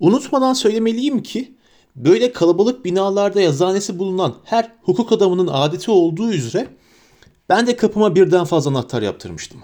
Unutmadan 0.00 0.52
söylemeliyim 0.52 1.22
ki 1.22 1.54
böyle 1.96 2.32
kalabalık 2.32 2.84
binalarda 2.84 3.40
yazanesi 3.40 3.98
bulunan 3.98 4.34
her 4.44 4.72
hukuk 4.82 5.12
adamının 5.12 5.46
adeti 5.46 5.90
olduğu 5.90 6.32
üzere 6.32 6.68
ben 7.48 7.66
de 7.66 7.76
kapıma 7.76 8.14
birden 8.14 8.44
fazla 8.44 8.70
anahtar 8.70 9.02
yaptırmıştım. 9.02 9.60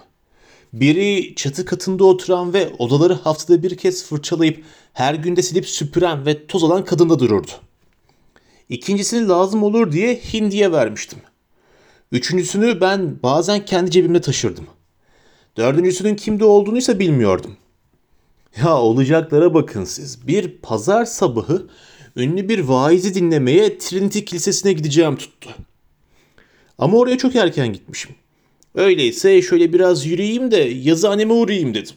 Biri 0.73 1.35
çatı 1.35 1.65
katında 1.65 2.03
oturan 2.03 2.53
ve 2.53 2.73
odaları 2.79 3.13
haftada 3.13 3.63
bir 3.63 3.77
kez 3.77 4.05
fırçalayıp 4.05 4.63
her 4.93 5.13
günde 5.13 5.41
silip 5.41 5.67
süpüren 5.67 6.25
ve 6.25 6.47
toz 6.47 6.63
alan 6.63 6.85
kadında 6.85 7.19
dururdu. 7.19 7.51
İkincisini 8.69 9.27
lazım 9.27 9.63
olur 9.63 9.91
diye 9.91 10.15
hindiye 10.15 10.71
vermiştim. 10.71 11.19
Üçüncüsünü 12.11 12.81
ben 12.81 13.23
bazen 13.23 13.65
kendi 13.65 13.91
cebimde 13.91 14.21
taşırdım. 14.21 14.67
Dördüncüsünün 15.57 16.15
kimde 16.15 16.45
olduğunu 16.45 16.77
ise 16.77 16.99
bilmiyordum. 16.99 17.57
Ya 18.63 18.77
olacaklara 18.77 19.53
bakın 19.53 19.83
siz. 19.83 20.27
Bir 20.27 20.57
pazar 20.57 21.05
sabahı 21.05 21.67
ünlü 22.15 22.49
bir 22.49 22.59
vaizi 22.59 23.15
dinlemeye 23.15 23.77
Trinity 23.77 24.19
Kilisesi'ne 24.19 24.73
gideceğim 24.73 25.15
tuttu. 25.15 25.49
Ama 26.77 26.97
oraya 26.97 27.17
çok 27.17 27.35
erken 27.35 27.73
gitmişim. 27.73 28.15
Öyleyse 28.75 29.41
şöyle 29.41 29.73
biraz 29.73 30.05
yürüyeyim 30.05 30.51
de 30.51 30.57
yazıhaneme 30.57 31.33
uğrayayım 31.33 31.73
dedim. 31.73 31.95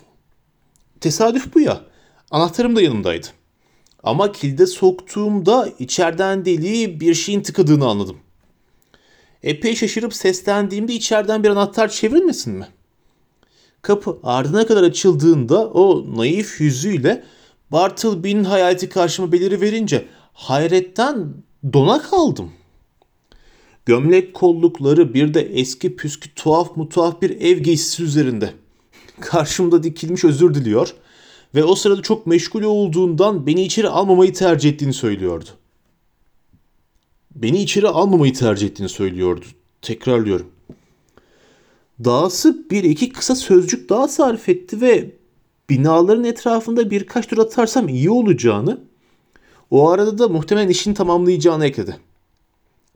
Tesadüf 1.01 1.55
bu 1.55 1.61
ya. 1.61 1.81
Anahtarım 2.31 2.77
da 2.77 2.83
yanımdaydı. 2.83 3.27
Ama 4.03 4.33
kilde 4.33 4.67
soktuğumda 4.67 5.69
içeriden 5.79 6.45
deliği 6.45 7.01
bir 7.01 7.15
şeyin 7.15 7.41
tıkadığını 7.41 7.87
anladım. 7.87 8.17
Epey 9.43 9.77
şaşırıp 9.77 10.15
seslendiğimde 10.15 10.93
içeriden 10.93 11.45
bir 11.45 11.49
anahtar 11.49 11.89
çevrilmesin 11.89 12.53
mi? 12.53 12.69
Kapı 13.83 14.19
ardına 14.23 14.67
kadar 14.67 14.83
açıldığında 14.83 15.69
o 15.71 16.07
naif 16.17 16.61
yüzüyle 16.61 17.25
Bartleby'nin 17.73 18.45
hayaleti 18.45 18.89
karşıma 18.89 19.33
beliri 19.33 19.61
verince 19.61 20.07
hayretten 20.33 21.35
dona 21.73 22.03
kaldım. 22.03 22.51
Gömlek 23.87 24.35
kollukları 24.35 25.15
bir 25.15 25.35
de 25.35 25.41
eski 25.41 25.97
püskü 25.97 26.35
tuhaf 26.35 26.77
mu 26.77 26.89
tuhaf 26.89 27.23
bir 27.23 27.31
ev 27.41 27.59
giysisi 27.59 28.03
üzerinde. 28.03 28.55
Karşımda 29.21 29.83
dikilmiş 29.83 30.25
özür 30.25 30.55
diliyor 30.55 30.95
ve 31.55 31.65
o 31.65 31.75
sırada 31.75 32.03
çok 32.03 32.27
meşgul 32.27 32.63
olduğundan 32.63 33.47
beni 33.47 33.63
içeri 33.65 33.89
almamayı 33.89 34.33
tercih 34.33 34.71
ettiğini 34.71 34.93
söylüyordu. 34.93 35.49
Beni 37.35 37.63
içeri 37.63 37.89
almamayı 37.89 38.35
tercih 38.35 38.67
ettiğini 38.67 38.89
söylüyordu. 38.89 39.45
Tekrarlıyorum. 39.83 40.50
Dağısı 42.05 42.71
bir 42.71 42.85
iki 42.85 43.13
kısa 43.13 43.35
sözcük 43.35 43.89
daha 43.89 44.09
sarf 44.09 44.49
etti 44.49 44.81
ve 44.81 45.11
binaların 45.71 46.25
etrafında 46.25 46.91
birkaç 46.91 47.27
tur 47.27 47.39
atarsam 47.39 47.89
iyi 47.89 48.11
olacağını, 48.11 48.81
o 49.71 49.89
arada 49.91 50.19
da 50.19 50.29
muhtemelen 50.29 50.69
işini 50.69 50.95
tamamlayacağını 50.95 51.67
ekledi. 51.67 51.97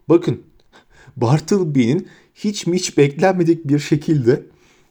Bakın, 0.08 0.42
Bartleby'nin 1.16 2.08
hiç 2.34 2.66
mi 2.66 2.76
hiç 2.76 2.98
beklenmedik 2.98 3.68
bir 3.68 3.78
şekilde 3.78 4.42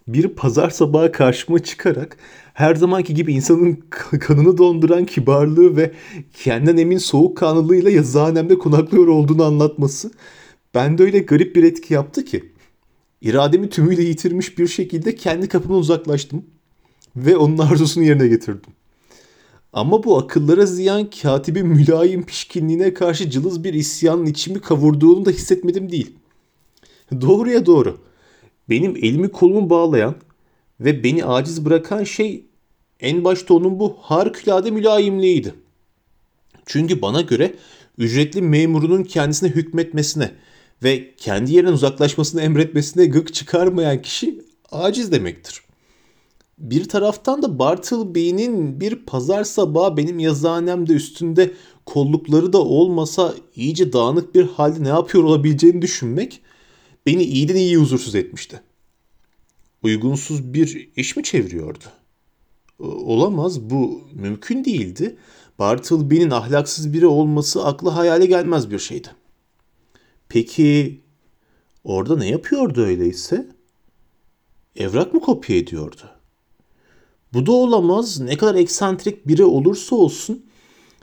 bir 0.08 0.28
pazar 0.28 0.70
sabahı 0.70 1.12
karşıma 1.12 1.60
çıkarak 1.60 2.18
her 2.54 2.76
zamanki 2.76 3.14
gibi 3.14 3.34
insanın 3.34 3.84
kanını 4.20 4.58
donduran 4.58 5.06
kibarlığı 5.06 5.78
ve 5.78 5.92
kendinden 6.34 6.78
emin 6.78 6.98
soğukkanlılığıyla 6.98 7.92
yazıhanemde 7.92 8.58
konaklıyor 8.58 9.08
olduğunu 9.08 9.44
anlatması 9.44 10.12
bende 10.76 11.04
öyle 11.04 11.20
garip 11.20 11.56
bir 11.56 11.64
etki 11.64 11.94
yaptı 11.94 12.26
ki 12.26 12.53
irademi 13.24 13.70
tümüyle 13.70 14.04
yitirmiş 14.04 14.58
bir 14.58 14.68
şekilde 14.68 15.16
kendi 15.16 15.48
kapımdan 15.48 15.80
uzaklaştım 15.80 16.46
ve 17.16 17.38
onun 17.38 17.58
arzusunu 17.58 18.04
yerine 18.04 18.28
getirdim. 18.28 18.72
Ama 19.74 20.04
bu 20.04 20.18
akıllara 20.18 20.66
ziyan 20.66 21.10
katibin 21.10 21.68
mülayim 21.68 22.26
pişkinliğine 22.26 22.94
karşı 22.94 23.30
cılız 23.30 23.64
bir 23.64 23.74
isyanın 23.74 24.26
içimi 24.26 24.60
kavurduğunu 24.60 25.26
da 25.26 25.32
hissetmedim 25.32 25.92
değil. 25.92 26.16
Doğruya 27.22 27.66
doğru. 27.66 27.98
Benim 28.70 28.96
elimi 28.96 29.30
kolumu 29.30 29.70
bağlayan 29.70 30.16
ve 30.80 31.04
beni 31.04 31.26
aciz 31.26 31.66
bırakan 31.66 32.04
şey 32.04 32.46
en 33.00 33.24
başta 33.24 33.54
onun 33.54 33.80
bu 33.80 33.98
harikulade 34.00 34.72
mülayimliğiydi. 34.72 35.54
Çünkü 36.66 37.02
bana 37.02 37.22
göre 37.22 37.56
ücretli 37.98 38.42
memurunun 38.42 39.04
kendisine 39.04 39.50
hükmetmesine 39.50 40.32
ve 40.84 41.16
kendi 41.18 41.54
yerinden 41.54 41.74
uzaklaşmasını 41.74 42.42
emretmesine 42.42 43.06
gık 43.06 43.34
çıkarmayan 43.34 44.02
kişi 44.02 44.42
aciz 44.72 45.12
demektir. 45.12 45.62
Bir 46.58 46.90
taraftan 46.90 47.42
da 47.42 47.60
Bartleby'nin 47.60 48.82
bir 48.82 48.96
pazar 48.96 49.44
sabahı 49.44 49.98
benim 49.98 50.20
yazıhanemde 50.20 50.94
üstünde 50.94 51.52
kollukları 51.86 52.54
da 52.54 52.58
olmasa 52.58 53.36
iyice 53.56 53.94
dağınık 53.94 54.36
bir 54.36 54.44
halde 54.48 54.84
ne 54.84 54.88
yapıyor 54.88 55.24
olabileceğini 55.24 55.82
düşünmek 55.82 56.42
beni 57.06 57.24
iyiden 57.24 57.56
iyi 57.56 57.78
huzursuz 57.78 58.16
etmişti. 58.16 58.62
Uygunsuz 59.84 60.54
bir 60.54 60.90
iş 60.96 61.18
mi 61.18 61.24
çeviriyordu? 61.24 61.84
Olamaz 62.80 63.62
bu 63.62 64.02
mümkün 64.14 64.66
değildi. 64.66 65.18
Bartleby'nin 65.60 66.30
ahlaksız 66.30 66.94
biri 66.94 67.08
olması 67.08 67.66
aklı 67.66 67.90
hayale 67.90 68.26
gelmez 68.26 68.72
bir 68.72 68.80
şeydi. 68.80 69.08
Peki 70.34 71.02
orada 71.84 72.18
ne 72.18 72.30
yapıyordu 72.30 72.82
öyleyse? 72.82 73.48
Evrak 74.76 75.14
mı 75.14 75.20
kopya 75.20 75.56
ediyordu? 75.58 76.02
Bu 77.34 77.46
da 77.46 77.52
olamaz. 77.52 78.20
Ne 78.20 78.38
kadar 78.38 78.56
eksantrik 78.56 79.28
biri 79.28 79.44
olursa 79.44 79.96
olsun 79.96 80.46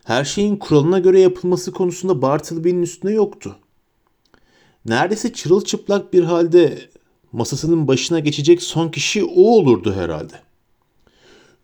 her 0.04 0.24
şeyin 0.24 0.56
kuralına 0.56 0.98
göre 0.98 1.20
yapılması 1.20 1.72
konusunda 1.72 2.22
Bartleby'nin 2.22 2.82
üstüne 2.82 3.12
yoktu. 3.12 3.56
Neredeyse 4.84 5.32
çırılçıplak 5.32 6.12
bir 6.12 6.24
halde 6.24 6.78
masasının 7.32 7.88
başına 7.88 8.20
geçecek 8.20 8.62
son 8.62 8.88
kişi 8.88 9.24
o 9.24 9.42
olurdu 9.42 9.94
herhalde. 9.94 10.34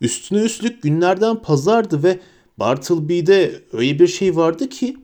Üstüne 0.00 0.40
üstlük 0.40 0.82
günlerden 0.82 1.42
pazardı 1.42 2.02
ve 2.02 2.20
Bartleby'de 2.58 3.62
öyle 3.72 3.98
bir 3.98 4.06
şey 4.06 4.36
vardı 4.36 4.68
ki 4.68 4.96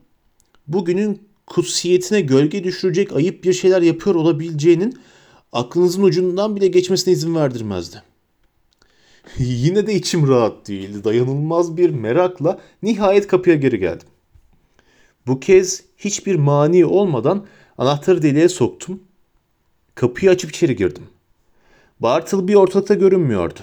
bugünün 0.68 1.31
kutsiyetine 1.52 2.20
gölge 2.20 2.64
düşürecek 2.64 3.12
ayıp 3.12 3.44
bir 3.44 3.52
şeyler 3.52 3.82
yapıyor 3.82 4.16
olabileceğinin 4.16 4.98
aklınızın 5.52 6.02
ucundan 6.02 6.56
bile 6.56 6.66
geçmesine 6.66 7.14
izin 7.14 7.34
verdirmezdi. 7.34 8.02
Yine 9.38 9.86
de 9.86 9.94
içim 9.94 10.28
rahat 10.28 10.68
değildi. 10.68 11.04
Dayanılmaz 11.04 11.76
bir 11.76 11.90
merakla 11.90 12.60
nihayet 12.82 13.26
kapıya 13.26 13.56
geri 13.56 13.78
geldim. 13.78 14.08
Bu 15.26 15.40
kez 15.40 15.82
hiçbir 15.96 16.34
mani 16.34 16.84
olmadan 16.86 17.46
anahtarı 17.78 18.22
deliğe 18.22 18.48
soktum. 18.48 19.02
Kapıyı 19.94 20.30
açıp 20.30 20.50
içeri 20.50 20.76
girdim. 20.76 21.04
Bartleby 22.00 22.56
ortalıkta 22.56 22.94
görünmüyordu. 22.94 23.60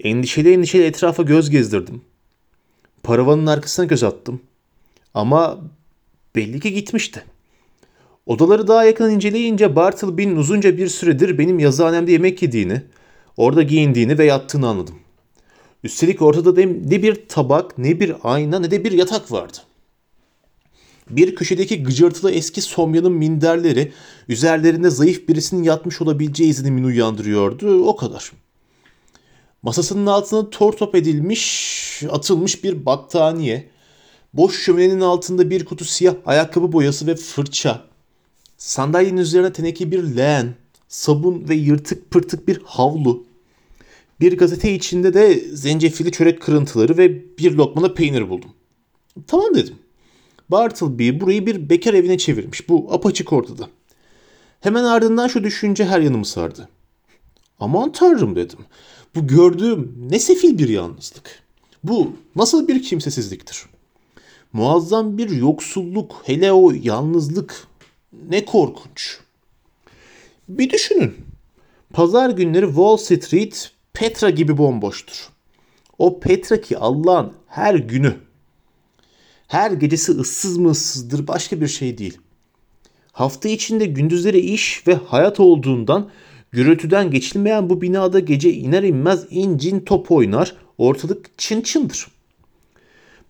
Endişeli 0.00 0.52
endişeli 0.52 0.84
etrafa 0.84 1.22
göz 1.22 1.50
gezdirdim. 1.50 2.02
Paravanın 3.02 3.46
arkasına 3.46 3.84
göz 3.84 4.02
attım. 4.02 4.40
Ama 5.14 5.60
belli 6.36 6.60
ki 6.60 6.72
gitmişti. 6.72 7.24
Odaları 8.26 8.68
daha 8.68 8.84
yakın 8.84 9.10
inceleyince 9.10 9.76
Bartleby'nin 9.76 10.36
uzunca 10.36 10.76
bir 10.76 10.88
süredir 10.88 11.38
benim 11.38 11.58
yazıhanemde 11.58 12.12
yemek 12.12 12.42
yediğini, 12.42 12.82
orada 13.36 13.62
giyindiğini 13.62 14.18
ve 14.18 14.24
yattığını 14.24 14.68
anladım. 14.68 14.94
Üstelik 15.84 16.22
ortada 16.22 16.60
ne 16.60 17.02
bir 17.02 17.28
tabak, 17.28 17.78
ne 17.78 18.00
bir 18.00 18.14
ayna, 18.22 18.58
ne 18.58 18.70
de 18.70 18.84
bir 18.84 18.92
yatak 18.92 19.32
vardı. 19.32 19.58
Bir 21.10 21.34
köşedeki 21.34 21.82
gıcırtılı 21.82 22.30
eski 22.30 22.60
somyanın 22.60 23.12
minderleri 23.12 23.92
üzerlerinde 24.28 24.90
zayıf 24.90 25.28
birisinin 25.28 25.62
yatmış 25.62 26.02
olabileceği 26.02 26.50
izlenimini 26.50 26.86
uyandırıyordu. 26.86 27.84
O 27.84 27.96
kadar. 27.96 28.32
Masasının 29.62 30.06
altına 30.06 30.50
tor 30.50 30.72
top 30.72 30.94
edilmiş, 30.94 32.02
atılmış 32.10 32.64
bir 32.64 32.86
battaniye, 32.86 33.68
boş 34.34 34.62
şöminenin 34.62 35.00
altında 35.00 35.50
bir 35.50 35.64
kutu 35.64 35.84
siyah 35.84 36.14
ayakkabı 36.26 36.72
boyası 36.72 37.06
ve 37.06 37.16
fırça, 37.16 37.84
sandalyenin 38.58 39.16
üzerine 39.16 39.52
teneke 39.52 39.90
bir 39.90 40.02
leğen, 40.02 40.54
sabun 40.88 41.48
ve 41.48 41.54
yırtık 41.54 42.10
pırtık 42.10 42.48
bir 42.48 42.62
havlu, 42.64 43.24
bir 44.20 44.38
gazete 44.38 44.74
içinde 44.74 45.14
de 45.14 45.34
zencefili 45.52 46.12
çörek 46.12 46.42
kırıntıları 46.42 46.96
ve 46.96 47.36
bir 47.38 47.52
lokmada 47.52 47.94
peynir 47.94 48.28
buldum. 48.28 48.50
Tamam 49.26 49.54
dedim. 49.54 49.74
Bartleby 50.48 51.20
burayı 51.20 51.46
bir 51.46 51.70
bekar 51.70 51.94
evine 51.94 52.18
çevirmiş. 52.18 52.68
Bu 52.68 52.92
apaçık 52.92 53.32
ortada. 53.32 53.68
Hemen 54.60 54.84
ardından 54.84 55.28
şu 55.28 55.44
düşünce 55.44 55.84
her 55.84 56.00
yanımı 56.00 56.26
sardı. 56.26 56.68
Aman 57.60 57.92
tanrım 57.92 58.36
dedim. 58.36 58.58
Bu 59.14 59.26
gördüğüm 59.26 59.96
ne 60.10 60.18
sefil 60.18 60.58
bir 60.58 60.68
yalnızlık. 60.68 61.42
Bu 61.84 62.12
nasıl 62.36 62.68
bir 62.68 62.82
kimsesizliktir? 62.82 63.64
Muazzam 64.52 65.18
bir 65.18 65.30
yoksulluk, 65.30 66.22
hele 66.24 66.52
o 66.52 66.72
yalnızlık 66.82 67.66
ne 68.28 68.44
korkunç. 68.44 69.18
Bir 70.48 70.70
düşünün. 70.70 71.14
Pazar 71.92 72.30
günleri 72.30 72.66
Wall 72.66 72.96
Street 72.96 73.72
Petra 73.92 74.30
gibi 74.30 74.58
bomboştur. 74.58 75.28
O 75.98 76.20
Petra 76.20 76.60
ki 76.60 76.78
Allah'ın 76.78 77.32
her 77.46 77.74
günü, 77.74 78.16
her 79.46 79.70
gecesi 79.70 80.12
ıssız 80.12 80.58
mı 80.58 80.70
ıssızdır 80.70 81.26
başka 81.26 81.60
bir 81.60 81.68
şey 81.68 81.98
değil. 81.98 82.18
Hafta 83.12 83.48
içinde 83.48 83.84
gündüzleri 83.84 84.40
iş 84.40 84.86
ve 84.86 84.94
hayat 84.94 85.40
olduğundan 85.40 86.10
gürültüden 86.50 87.10
geçilmeyen 87.10 87.70
bu 87.70 87.80
binada 87.80 88.20
gece 88.20 88.52
iner 88.52 88.82
inmez 88.82 89.26
incin 89.30 89.80
top 89.80 90.10
oynar, 90.10 90.56
ortalık 90.78 91.38
çın 91.38 91.60
çındır. 91.60 92.08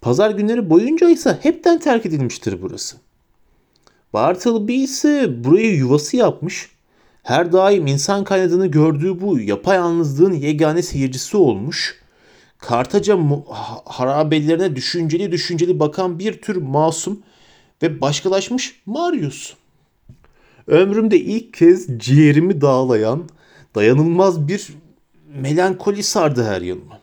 Pazar 0.03 0.31
günleri 0.31 0.71
boyunca 0.71 1.11
ise 1.11 1.39
hepten 1.43 1.79
terk 1.79 2.07
edilmiştir 2.07 2.63
burası. 2.63 2.97
Bartleby 4.13 4.83
ise 4.83 5.45
burayı 5.45 5.77
yuvası 5.77 6.17
yapmış, 6.17 6.71
her 7.23 7.53
daim 7.53 7.87
insan 7.87 8.25
kaynadığını 8.25 8.67
gördüğü 8.67 9.21
bu 9.21 9.41
yapayalnızlığın 9.41 10.33
yegane 10.33 10.83
seyircisi 10.83 11.37
olmuş, 11.37 12.03
Kartaca 12.59 13.19
harabelerine 13.85 14.77
düşünceli 14.77 15.33
düşünceli 15.33 15.81
bakan 15.81 16.19
bir 16.19 16.43
tür 16.43 16.57
masum 16.57 17.23
ve 17.83 18.01
başkalaşmış 18.01 18.83
Marius. 18.87 19.55
Ömrümde 20.67 21.21
ilk 21.21 21.55
kez 21.55 21.99
ciğerimi 21.99 22.61
dağlayan 22.61 23.29
dayanılmaz 23.75 24.49
bir 24.49 24.69
melankoli 25.35 26.03
sardı 26.03 26.45
her 26.45 26.61
yanımı. 26.61 27.02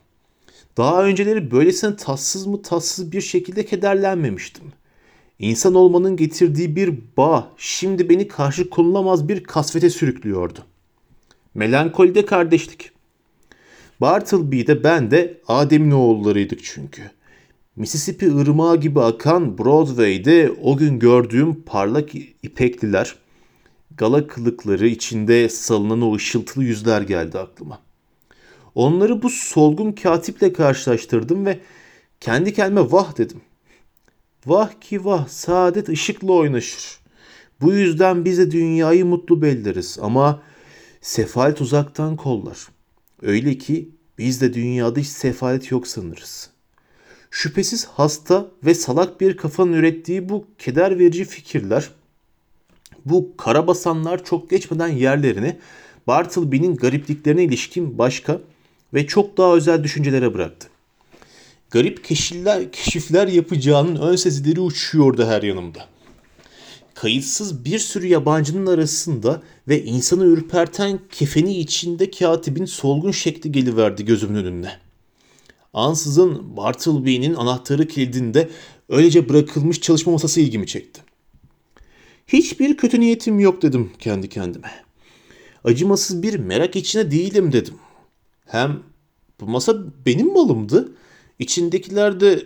Daha 0.80 1.04
önceleri 1.04 1.52
böylesine 1.52 1.96
tatsız 1.96 2.48
mı 2.48 2.62
tatsız 2.62 3.12
bir 3.12 3.22
şekilde 3.22 3.66
kederlenmemiştim. 3.66 4.64
İnsan 5.40 5.76
olmanın 5.76 6.16
getirdiği 6.16 6.76
bir 6.76 7.00
bağ 7.18 7.52
şimdi 7.58 8.10
beni 8.10 8.28
karşı 8.28 8.70
konulamaz 8.70 9.28
bir 9.28 9.44
kasvete 9.44 9.90
sürüklüyordu. 9.90 10.60
Melankolide 11.54 12.26
kardeşlik. 12.26 12.92
Bartleby'de 14.02 14.84
ben 14.84 15.12
de 15.12 15.42
Adem'in 15.48 15.92
oğullarıydık 15.92 16.64
çünkü. 16.64 17.02
Mississippi 17.76 18.36
ırmağı 18.36 18.78
gibi 18.78 19.02
akan 19.02 19.58
Broadway'de 19.58 20.52
o 20.64 20.78
gün 20.78 21.00
gördüğüm 21.00 21.62
parlak 21.62 22.16
ipekliler, 22.44 23.16
gala 23.98 24.28
kılıkları 24.28 24.88
içinde 24.88 25.50
salınan 25.50 26.02
o 26.02 26.16
ışıltılı 26.16 26.64
yüzler 26.64 27.02
geldi 27.02 27.40
aklıma. 27.40 27.89
Onları 28.80 29.22
bu 29.22 29.30
solgun 29.30 29.92
katiple 29.92 30.54
karşılaştırdım 30.54 31.46
ve 31.46 31.60
kendi 32.20 32.54
kendime 32.54 32.92
vah 32.92 33.18
dedim. 33.18 33.42
Vah 34.46 34.72
ki 34.82 35.06
vah 35.06 35.28
saadet 35.28 35.90
ışıkla 35.90 36.34
oynaşır. 36.34 37.00
Bu 37.62 37.74
yüzden 37.74 38.26
bize 38.26 38.52
dünyayı 38.52 39.06
mutlu 39.06 39.42
belleriz 39.42 39.98
ama 40.02 40.42
sefalet 41.02 41.62
uzaktan 41.62 42.16
kollar. 42.16 42.68
Öyle 43.22 43.58
ki 43.58 43.90
biz 44.18 44.42
de 44.42 44.54
dünyada 44.54 45.00
hiç 45.00 45.08
sefalet 45.08 45.72
yok 45.72 45.88
sanırız. 45.88 46.50
Şüphesiz 47.32 47.86
hasta 47.86 48.48
ve 48.66 48.74
salak 48.74 49.22
bir 49.22 49.38
kafanın 49.38 49.74
ürettiği 49.74 50.30
bu 50.30 50.46
keder 50.58 51.00
verici 51.00 51.26
fikirler, 51.26 51.90
bu 53.06 53.38
karabasanlar 53.38 54.24
çok 54.24 54.50
geçmeden 54.50 54.88
yerlerini 54.88 55.60
Bartleby'nin 56.08 56.76
garipliklerine 56.76 57.44
ilişkin 57.44 57.98
başka 57.98 58.42
ve 58.94 59.08
çok 59.08 59.38
daha 59.38 59.56
özel 59.56 59.84
düşüncelere 59.84 60.34
bıraktı. 60.34 60.68
Garip 61.72 62.04
keşifler, 62.04 62.72
keşifler 62.72 63.28
yapacağının 63.28 63.96
ön 63.96 64.16
sezileri 64.16 64.60
uçuyordu 64.60 65.26
her 65.26 65.44
yanımda. 65.44 65.88
Kayıtsız 66.94 67.66
bir 67.66 67.80
sürü 67.80 68.08
yabancının 68.08 68.66
arasında 68.66 69.42
ve 69.68 69.84
insanı 69.84 70.26
ürperten 70.26 71.00
kefeni 71.12 71.60
içinde 71.60 72.12
katibin 72.12 72.66
solgun 72.66 73.12
şekli 73.12 73.52
geliverdi 73.52 74.06
gözümün 74.06 74.44
önüne. 74.44 74.72
Ansızın 75.74 76.58
Bartleby'nin 76.58 77.36
anahtarı 77.36 77.88
kilidinde 77.88 78.50
öylece 78.90 79.30
bırakılmış 79.30 79.82
çalışma 79.82 80.14
masası 80.14 80.42
ilgimi 80.42 80.68
çekti. 80.68 81.02
Hiçbir 82.28 82.78
kötü 82.78 83.00
niyetim 83.00 83.40
yok 83.40 83.62
dedim 83.62 83.92
kendi 84.00 84.30
kendime. 84.30 84.72
Acımasız 85.64 86.24
bir 86.24 86.36
merak 86.40 86.76
içine 86.76 87.12
değilim 87.12 87.52
dedim. 87.52 87.74
Hem 88.50 88.80
bu 89.40 89.48
masa 89.48 89.76
benim 90.06 90.34
malımdı. 90.34 90.92
İçindekiler 91.40 92.20
de 92.20 92.46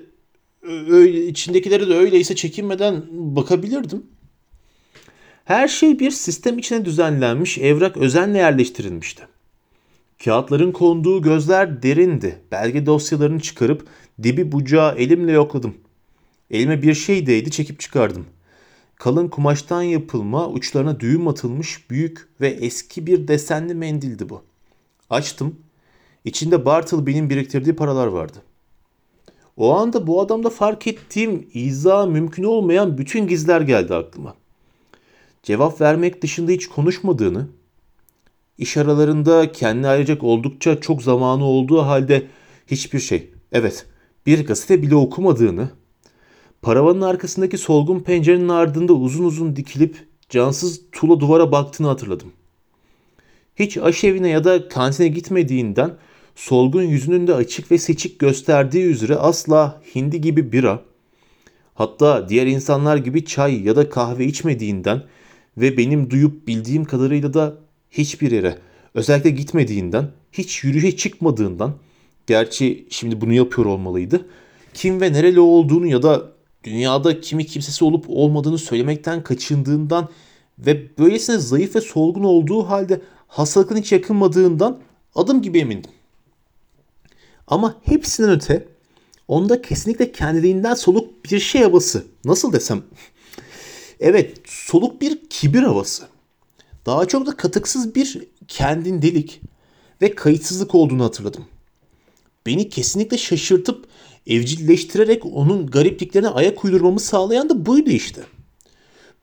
öyle, 0.90 1.28
içindekileri 1.28 1.90
de 1.90 1.94
öyleyse 1.94 2.36
çekinmeden 2.36 3.04
bakabilirdim. 3.12 4.04
Her 5.46 5.68
şey 5.68 6.00
bir 6.00 6.12
sistem 6.12 6.58
içine 6.58 6.86
düzenlenmiş, 6.86 7.58
evrak 7.58 7.98
özenle 7.98 8.38
yerleştirilmişti. 8.38 9.28
Kağıtların 10.24 10.72
konduğu 10.72 11.22
gözler 11.22 11.84
derindi. 11.84 12.40
Belge 12.52 12.86
dosyalarını 12.86 13.40
çıkarıp 13.40 13.88
dibi 14.24 14.52
bucağı 14.52 14.96
elimle 14.96 15.32
yokladım. 15.32 15.76
Elime 16.52 16.82
bir 16.82 16.94
şey 16.94 17.28
değdi 17.28 17.52
çekip 17.52 17.80
çıkardım. 17.80 18.26
Kalın 18.96 19.28
kumaştan 19.28 19.82
yapılma, 19.82 20.50
uçlarına 20.50 21.00
düğüm 21.00 21.28
atılmış 21.28 21.90
büyük 21.90 22.28
ve 22.42 22.48
eski 22.48 23.08
bir 23.08 23.28
desenli 23.28 23.74
mendildi 23.76 24.30
bu. 24.30 24.44
Açtım. 25.10 25.56
İçinde 26.26 26.66
Bartleby'nin 26.66 27.30
biriktirdiği 27.30 27.76
paralar 27.76 28.08
vardı. 28.08 28.38
O 29.58 29.74
anda 29.76 30.08
bu 30.08 30.22
adamda 30.22 30.50
fark 30.50 30.88
ettiğim 30.88 31.48
izah 31.54 32.08
mümkün 32.08 32.44
olmayan 32.44 32.98
bütün 32.98 33.28
gizler 33.28 33.62
geldi 33.62 33.96
aklıma. 33.96 34.36
Cevap 35.44 35.82
vermek 35.82 36.22
dışında 36.22 36.52
hiç 36.52 36.68
konuşmadığını, 36.68 37.48
iş 38.58 38.78
aralarında 38.78 39.52
kendine 39.52 39.88
ayıracak 39.88 40.24
oldukça 40.24 40.82
çok 40.82 41.04
zamanı 41.04 41.44
olduğu 41.44 41.82
halde 41.82 42.28
hiçbir 42.68 43.00
şey, 43.00 43.30
evet 43.52 43.86
bir 44.26 44.46
gazete 44.46 44.82
bile 44.82 44.96
okumadığını, 44.96 45.70
paravanın 46.62 47.02
arkasındaki 47.02 47.58
solgun 47.58 48.00
pencerenin 48.00 48.50
ardında 48.50 48.94
uzun 48.94 49.24
uzun 49.24 49.56
dikilip 49.56 50.08
cansız 50.30 50.82
tuğla 50.92 51.20
duvara 51.20 51.52
baktığını 51.52 51.88
hatırladım. 51.88 52.32
Hiç 53.56 53.78
aşevine 53.78 54.30
ya 54.30 54.44
da 54.44 54.68
kantine 54.68 55.08
gitmediğinden 55.08 55.98
solgun 56.36 56.84
yüzünün 56.84 57.28
de 57.28 57.34
açık 57.34 57.72
ve 57.72 57.78
seçik 57.78 58.20
gösterdiği 58.20 58.86
üzere 58.86 59.16
asla 59.16 59.82
hindi 59.96 60.22
gibi 60.22 60.52
bira, 60.52 60.82
hatta 61.74 62.30
diğer 62.30 62.48
insanlar 62.48 62.98
gibi 62.98 63.26
çay 63.26 63.64
ya 63.64 63.76
da 63.76 63.90
kahve 63.90 64.26
içmediğinden 64.26 65.04
ve 65.58 65.78
benim 65.78 66.10
duyup 66.10 66.48
bildiğim 66.48 66.86
kadarıyla 66.86 67.34
da 67.34 67.56
hiçbir 67.92 68.32
yere 68.32 68.58
özellikle 68.94 69.30
gitmediğinden, 69.30 70.12
hiç 70.32 70.64
yürüyüşe 70.64 70.98
çıkmadığından, 70.98 71.74
gerçi 72.28 72.88
şimdi 72.90 73.22
bunu 73.22 73.34
yapıyor 73.34 73.68
olmalıydı, 73.68 74.26
kim 74.74 75.02
ve 75.02 75.14
nereli 75.14 75.40
olduğunu 75.40 75.88
ya 75.88 76.04
da 76.04 76.32
dünyada 76.64 77.22
kimi 77.22 77.46
kimsesi 77.46 77.86
olup 77.86 78.06
olmadığını 78.08 78.58
söylemekten 78.58 79.24
kaçındığından 79.24 80.10
ve 80.60 80.98
böylesine 80.98 81.38
zayıf 81.38 81.76
ve 81.76 81.82
solgun 81.82 82.24
olduğu 82.24 82.64
halde 82.64 83.02
hastalıkın 83.28 83.76
hiç 83.76 83.92
yakınmadığından 83.92 84.80
adım 85.16 85.42
gibi 85.42 85.60
emindim. 85.60 85.92
Ama 87.54 87.76
hepsinden 87.84 88.32
öte 88.32 88.68
onda 89.28 89.62
kesinlikle 89.62 90.12
kendiliğinden 90.12 90.74
soluk 90.74 91.26
bir 91.26 91.40
şey 91.40 91.62
havası. 91.62 92.06
Nasıl 92.26 92.54
desem? 92.54 92.84
Evet 94.00 94.38
soluk 94.46 95.02
bir 95.02 95.30
kibir 95.30 95.64
havası. 95.64 96.04
Daha 96.86 97.06
çok 97.06 97.28
da 97.28 97.38
katıksız 97.38 97.96
bir 97.96 98.28
kendin 98.48 99.02
delik 99.02 99.42
ve 100.02 100.16
kayıtsızlık 100.16 100.76
olduğunu 100.76 101.04
hatırladım. 101.04 101.46
Beni 102.46 102.70
kesinlikle 102.70 103.18
şaşırtıp 103.18 103.88
evcilleştirerek 104.28 105.26
onun 105.26 105.68
garipliklerine 105.68 106.30
ayak 106.30 106.66
uydurmamı 106.66 107.00
sağlayan 107.00 107.50
da 107.50 107.66
buydu 107.66 107.90
işte. 107.90 108.22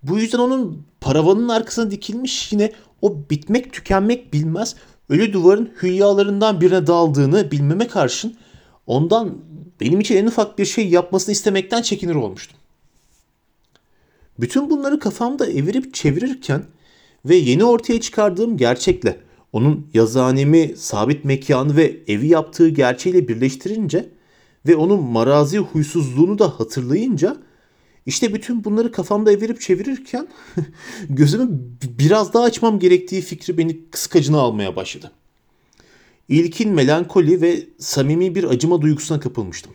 Bu 0.03 0.19
yüzden 0.19 0.39
onun 0.39 0.87
paravanın 1.01 1.49
arkasına 1.49 1.91
dikilmiş 1.91 2.53
yine 2.53 2.73
o 3.03 3.31
bitmek 3.31 3.73
tükenmek 3.73 4.33
bilmez 4.33 4.77
ölü 5.11 5.33
duvarın 5.33 5.71
hülyalarından 5.83 6.61
birine 6.61 6.87
daldığını 6.87 7.51
bilmeme 7.51 7.87
karşın 7.87 8.37
ondan 8.87 9.39
benim 9.81 10.01
için 10.01 10.17
en 10.17 10.27
ufak 10.27 10.59
bir 10.59 10.65
şey 10.65 10.89
yapmasını 10.89 11.33
istemekten 11.33 11.83
çekinir 11.83 12.15
olmuştum. 12.15 12.57
Bütün 14.41 14.71
bunları 14.71 14.99
kafamda 14.99 15.47
evirip 15.47 15.95
çevirirken 15.95 16.63
ve 17.25 17.37
yeni 17.37 17.65
ortaya 17.65 18.01
çıkardığım 18.01 18.57
gerçekle 18.57 19.21
onun 19.53 19.87
yazıhanemi, 19.95 20.77
sabit 20.77 21.25
mekanı 21.25 21.77
ve 21.77 21.97
evi 22.09 22.29
yaptığı 22.29 22.69
gerçeğiyle 22.69 23.29
birleştirince 23.29 24.09
ve 24.67 24.77
onun 24.77 25.03
marazi 25.03 25.59
huysuzluğunu 25.59 26.39
da 26.39 26.49
hatırlayınca 26.61 27.37
işte 28.11 28.35
bütün 28.35 28.65
bunları 28.65 28.93
kafamda 28.93 29.33
evirip 29.33 29.61
çevirirken 29.61 30.29
gözümü 31.11 31.49
biraz 31.99 32.35
daha 32.35 32.45
açmam 32.45 32.79
gerektiği 32.79 33.23
fikri 33.23 33.59
beni 33.59 33.91
kıskacına 33.91 34.39
almaya 34.39 34.77
başladı. 34.77 35.11
İlkin 36.29 36.71
melankoli 36.71 37.41
ve 37.41 37.67
samimi 37.79 38.35
bir 38.35 38.45
acıma 38.45 38.83
duygusuna 38.83 39.21
kapılmıştım. 39.21 39.73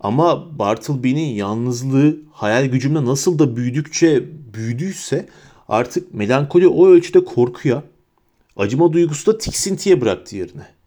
Ama 0.00 0.58
Bartleby'nin 0.58 1.34
yalnızlığı 1.34 2.18
hayal 2.32 2.64
gücümle 2.64 3.04
nasıl 3.04 3.38
da 3.38 3.56
büyüdükçe 3.56 4.24
büyüdüyse 4.54 5.28
artık 5.68 6.14
melankoli 6.14 6.68
o 6.68 6.88
ölçüde 6.88 7.24
korkuya, 7.24 7.82
acıma 8.56 8.92
duygusu 8.92 9.32
da 9.32 9.38
tiksintiye 9.38 10.00
bıraktı 10.00 10.36
yerine. 10.36 10.77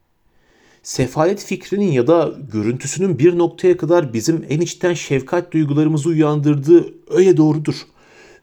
Sefalet 0.83 1.43
fikrinin 1.43 1.91
ya 1.91 2.07
da 2.07 2.33
görüntüsünün 2.51 3.19
bir 3.19 3.38
noktaya 3.38 3.77
kadar 3.77 4.13
bizim 4.13 4.45
en 4.50 4.61
içten 4.61 4.93
şefkat 4.93 5.53
duygularımızı 5.53 6.09
uyandırdığı 6.09 6.93
öyle 7.09 7.38
doğrudur. 7.38 7.75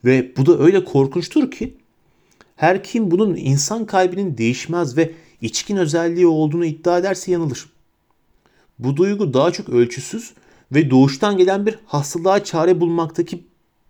Ve 0.05 0.33
bu 0.37 0.47
da 0.47 0.59
öyle 0.59 0.85
korkunçtur 0.85 1.51
ki 1.51 1.75
her 2.57 2.85
kim 2.85 3.11
bunun 3.11 3.37
insan 3.37 3.87
kalbinin 3.87 4.39
değişmez 4.39 4.97
ve 4.97 5.13
içkin 5.41 5.77
özelliği 5.77 6.27
olduğunu 6.27 6.65
iddia 6.65 6.99
ederse 6.99 7.33
yanılır. 7.33 7.67
Bu 8.79 8.97
duygu 8.97 9.35
daha 9.35 9.51
çok 9.51 9.69
ölçüsüz 9.69 10.33
ve 10.73 10.91
doğuştan 10.91 11.39
gelen 11.39 11.67
bir 11.67 11.79
hastalığa 11.87 12.45
çare 12.45 12.81
bulmaktaki 12.81 13.45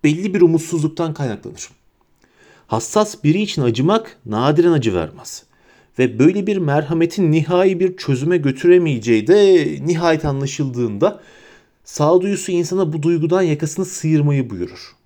belli 0.04 0.34
bir 0.34 0.40
umutsuzluktan 0.40 1.14
kaynaklanır. 1.14 1.68
Hassas 2.66 3.24
biri 3.24 3.42
için 3.42 3.62
acımak 3.62 4.16
nadiren 4.26 4.72
acı 4.72 4.94
vermez. 4.94 5.47
Ve 5.98 6.18
böyle 6.18 6.46
bir 6.46 6.56
merhametin 6.56 7.32
nihai 7.32 7.80
bir 7.80 7.96
çözüme 7.96 8.36
götüremeyeceği 8.36 9.26
de 9.26 9.66
nihayet 9.86 10.24
anlaşıldığında 10.24 11.20
sağduyusu 11.84 12.52
insana 12.52 12.92
bu 12.92 13.02
duygudan 13.02 13.42
yakasını 13.42 13.84
sıyırmayı 13.84 14.50
buyurur. 14.50 14.96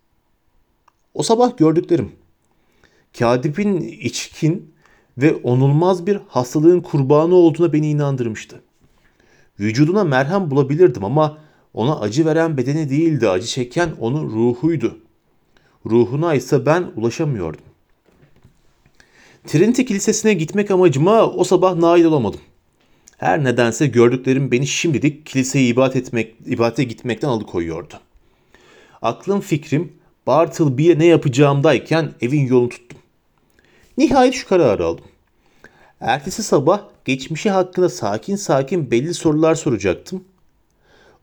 O 1.15 1.23
sabah 1.23 1.57
gördüklerim. 1.57 2.13
Kadip'in 3.19 3.81
içkin 3.81 4.73
ve 5.19 5.35
onulmaz 5.35 6.07
bir 6.07 6.19
hastalığın 6.29 6.81
kurbanı 6.81 7.35
olduğuna 7.35 7.73
beni 7.73 7.91
inandırmıştı. 7.91 8.61
Vücuduna 9.61 10.05
merhem 10.05 10.51
bulabilirdim 10.51 11.05
ama 11.05 11.39
ona 11.75 12.01
acı 12.01 12.27
veren 12.27 12.57
bedeni 12.57 12.91
değildi, 12.91 13.29
acı 13.29 13.47
çeken 13.47 13.91
onun 14.01 14.31
ruhuydu. 14.31 14.99
Ruhuna 15.87 16.35
ise 16.35 16.67
ben 16.67 16.91
ulaşamıyordum. 16.97 17.72
Trinity 19.47 19.83
Kilisesi'ne 19.83 20.35
gitmek 20.35 20.71
amacıma 20.71 21.27
o 21.27 21.45
sabah 21.45 21.75
nail 21.75 22.05
olamadım. 22.05 22.41
Her 23.17 23.45
nedense 23.45 23.87
gördüklerim 23.87 24.51
beni 24.51 24.67
şimdilik 24.67 25.27
kiliseye 25.27 25.67
ibadet 25.67 25.97
etmek, 25.97 26.35
ibadete 26.47 26.85
gitmekten 26.85 27.29
alıkoyuyordu. 27.29 27.95
Aklım 29.03 29.41
fikrim 29.41 29.93
Bartleby'ye 30.27 30.99
ne 30.99 31.07
yapacağımdayken 31.07 32.13
evin 32.21 32.47
yolunu 32.47 32.69
tuttum. 32.69 32.99
Nihayet 33.99 34.35
şu 34.35 34.49
kararı 34.49 34.85
aldım. 34.85 35.05
Ertesi 36.01 36.43
sabah 36.43 36.83
geçmişi 37.05 37.51
hakkında 37.51 37.89
sakin 37.89 38.37
sakin 38.37 38.91
belli 38.91 39.15
sorular 39.15 39.55
soracaktım. 39.55 40.25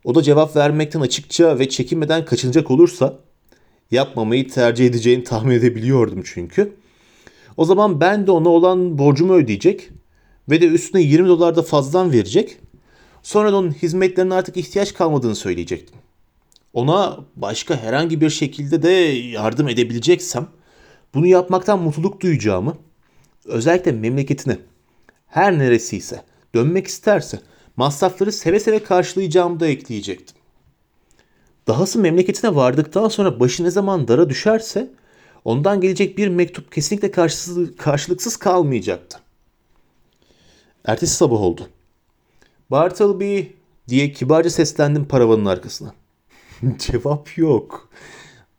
O 0.03 0.15
da 0.15 0.23
cevap 0.23 0.55
vermekten 0.55 1.01
açıkça 1.01 1.59
ve 1.59 1.69
çekinmeden 1.69 2.25
kaçınacak 2.25 2.71
olursa 2.71 3.19
yapmamayı 3.91 4.49
tercih 4.49 4.85
edeceğini 4.85 5.23
tahmin 5.23 5.55
edebiliyordum 5.55 6.23
çünkü. 6.25 6.78
O 7.59 7.65
zaman 7.65 8.01
ben 8.01 8.27
de 8.27 8.31
ona 8.31 8.49
olan 8.49 8.97
borcumu 8.97 9.33
ödeyecek 9.33 9.89
ve 10.49 10.61
de 10.61 10.67
üstüne 10.67 11.01
20 11.01 11.27
dolar 11.27 11.55
da 11.55 11.61
fazladan 11.61 12.11
verecek. 12.11 12.57
Sonra 13.23 13.51
da 13.51 13.57
onun 13.57 13.71
hizmetlerine 13.71 14.33
artık 14.33 14.57
ihtiyaç 14.57 14.93
kalmadığını 14.93 15.35
söyleyecektim. 15.35 15.95
Ona 16.73 17.19
başka 17.35 17.75
herhangi 17.75 18.21
bir 18.21 18.29
şekilde 18.29 18.83
de 18.83 18.89
yardım 18.89 19.67
edebileceksem 19.67 20.47
bunu 21.13 21.27
yapmaktan 21.27 21.79
mutluluk 21.79 22.21
duyacağımı, 22.21 22.77
özellikle 23.45 23.91
memleketine 23.91 24.57
her 25.27 25.59
neresiyse 25.59 26.21
dönmek 26.55 26.87
isterse 26.87 27.39
masrafları 27.75 28.31
seve 28.31 28.59
seve 28.59 28.83
karşılayacağımı 28.83 29.59
da 29.59 29.67
ekleyecektim. 29.67 30.37
Dahası 31.67 31.99
memleketine 31.99 32.55
vardıktan 32.55 33.07
sonra 33.07 33.39
başı 33.39 33.63
ne 33.63 33.71
zaman 33.71 34.07
dara 34.07 34.29
düşerse 34.29 34.89
ondan 35.45 35.81
gelecek 35.81 36.17
bir 36.17 36.27
mektup 36.27 36.71
kesinlikle 36.71 37.11
karşılıksız 37.77 38.37
kalmayacaktı. 38.37 39.19
Ertesi 40.85 41.15
sabah 41.15 41.41
oldu. 41.41 41.69
Bartleby 42.71 43.41
diye 43.87 44.11
kibarca 44.11 44.49
seslendim 44.49 45.05
paravanın 45.05 45.45
arkasına. 45.45 45.93
Cevap 46.77 47.37
yok. 47.37 47.89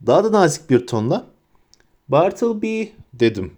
Daha 0.06 0.24
da 0.24 0.32
nazik 0.32 0.70
bir 0.70 0.86
tonla 0.86 1.26
Bartleby 2.08 2.84
dedim. 3.14 3.52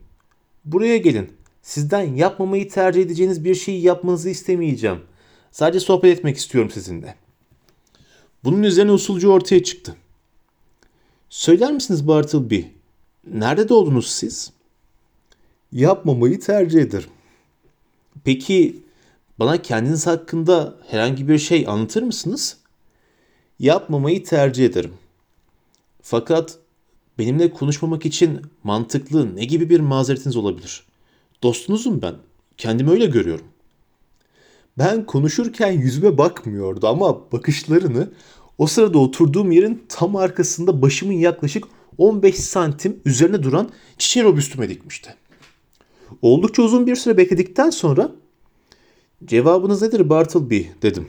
Buraya 0.64 0.96
gelin. 0.96 1.32
Sizden 1.62 2.14
yapmamayı 2.14 2.68
tercih 2.68 3.02
edeceğiniz 3.02 3.44
bir 3.44 3.54
şeyi 3.54 3.82
yapmanızı 3.82 4.30
istemeyeceğim. 4.30 5.00
Sadece 5.50 5.80
sohbet 5.80 6.18
etmek 6.18 6.36
istiyorum 6.36 6.70
sizinle. 6.70 7.14
Bunun 8.44 8.62
üzerine 8.62 8.92
usulcu 8.92 9.32
ortaya 9.32 9.62
çıktı. 9.62 9.96
Söyler 11.28 11.72
misiniz 11.72 12.08
Bartleby? 12.08 12.62
Nerede 13.26 13.68
doğdunuz 13.68 14.06
siz? 14.10 14.52
Yapmamayı 15.72 16.40
tercih 16.40 16.80
ederim. 16.80 17.10
Peki 18.24 18.82
bana 19.38 19.62
kendiniz 19.62 20.06
hakkında 20.06 20.74
herhangi 20.88 21.28
bir 21.28 21.38
şey 21.38 21.64
anlatır 21.68 22.02
mısınız? 22.02 22.56
Yapmamayı 23.58 24.24
tercih 24.24 24.66
ederim. 24.66 24.94
Fakat 26.02 26.58
benimle 27.18 27.50
konuşmamak 27.50 28.06
için 28.06 28.40
mantıklı 28.64 29.36
ne 29.36 29.44
gibi 29.44 29.70
bir 29.70 29.80
mazeretiniz 29.80 30.36
olabilir? 30.36 30.86
Dostunuzum 31.42 32.02
ben. 32.02 32.14
Kendimi 32.56 32.90
öyle 32.90 33.06
görüyorum. 33.06 33.46
Ben 34.78 35.06
konuşurken 35.06 35.72
yüzüme 35.72 36.18
bakmıyordu 36.18 36.88
ama 36.88 37.32
bakışlarını 37.32 38.12
o 38.58 38.66
sırada 38.66 38.98
oturduğum 38.98 39.52
yerin 39.52 39.84
tam 39.88 40.16
arkasında 40.16 40.82
başımın 40.82 41.12
yaklaşık 41.12 41.64
15 41.98 42.36
santim 42.36 43.00
üzerine 43.04 43.42
duran 43.42 43.70
çiçeği 43.98 44.24
robüstüme 44.24 44.68
dikmişti. 44.68 45.14
Oldukça 46.22 46.62
uzun 46.62 46.86
bir 46.86 46.96
süre 46.96 47.16
bekledikten 47.16 47.70
sonra 47.70 48.12
cevabınız 49.24 49.82
nedir 49.82 50.10
Bartleby 50.10 50.62
dedim. 50.82 51.08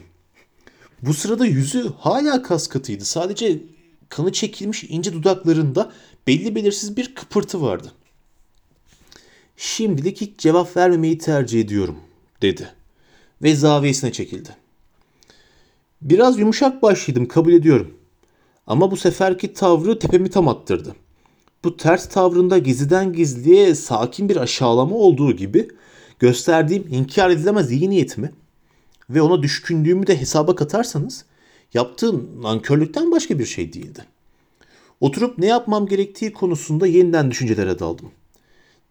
Bu 1.02 1.14
sırada 1.14 1.46
yüzü 1.46 1.92
hala 2.00 2.44
kas 2.44 2.68
katıydı. 2.68 3.06
Sadece 3.06 3.64
kanı 4.10 4.32
çekilmiş 4.32 4.84
ince 4.84 5.14
dudaklarında 5.14 5.92
belli 6.28 6.56
belirsiz 6.56 6.98
bir 6.98 7.16
kıpırtı 7.16 7.62
vardı. 7.62 7.92
Şimdilik 9.58 10.22
hiç 10.22 10.40
cevap 10.40 10.78
vermemeyi 10.78 11.18
tercih 11.18 11.62
ediyorum 11.62 11.98
dedi 12.42 12.74
ve 13.42 13.56
zaviyesine 13.56 14.12
çekildi. 14.12 14.56
Biraz 16.02 16.40
yumuşak 16.40 16.82
başlıydım 16.82 17.28
kabul 17.28 17.54
ediyorum. 17.54 17.98
Ama 18.68 18.92
bu 18.92 18.98
seferki 18.98 19.54
tavrı 19.54 20.00
tepemi 20.00 20.30
tam 20.30 20.48
attırdı. 20.48 20.96
Bu 21.64 21.78
ters 21.78 22.10
tavrında 22.10 22.58
gizliden 22.58 23.14
gizliye 23.14 23.76
sakin 23.76 24.30
bir 24.30 24.38
aşağılama 24.38 24.96
olduğu 24.96 25.32
gibi 25.32 25.68
gösterdiğim 26.20 26.88
inkar 26.92 27.30
edilemez 27.30 27.72
iyi 27.72 27.90
niyetimi 27.90 28.32
ve 29.10 29.22
ona 29.22 29.44
düşkünlüğümü 29.44 30.08
de 30.08 30.22
hesaba 30.22 30.56
katarsanız 30.56 31.26
yaptığım 31.74 32.42
nankörlükten 32.42 33.12
başka 33.12 33.40
bir 33.40 33.46
şey 33.46 33.74
değildi. 33.74 34.06
Oturup 35.00 35.38
ne 35.38 35.46
yapmam 35.46 35.88
gerektiği 35.88 36.34
konusunda 36.34 36.88
yeniden 36.88 37.32
düşüncelere 37.32 37.80
daldım. 37.80 38.12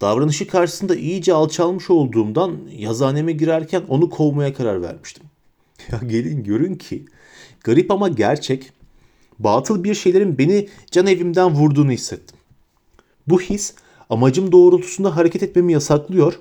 Davranışı 0.01 0.47
karşısında 0.49 0.97
iyice 0.97 1.35
alçalmış 1.35 1.91
olduğumdan 1.91 2.59
yazaneme 2.77 3.33
girerken 3.33 3.83
onu 3.89 4.11
kovmaya 4.11 4.55
karar 4.55 4.83
vermiştim. 4.83 5.25
Ya 5.93 6.01
gelin 6.07 6.45
görün 6.45 6.75
ki 6.75 7.05
garip 7.65 7.91
ama 7.91 8.09
gerçek 8.09 8.73
batıl 9.45 9.85
bir 9.85 9.95
şeylerin 9.95 10.39
beni 10.39 10.69
can 10.91 11.07
evimden 11.07 11.51
vurduğunu 11.51 11.91
hissettim. 11.91 12.37
Bu 13.27 13.41
his 13.41 13.75
amacım 14.11 14.53
doğrultusunda 14.53 15.17
hareket 15.17 15.43
etmemi 15.43 15.73
yasaklıyor 15.73 16.41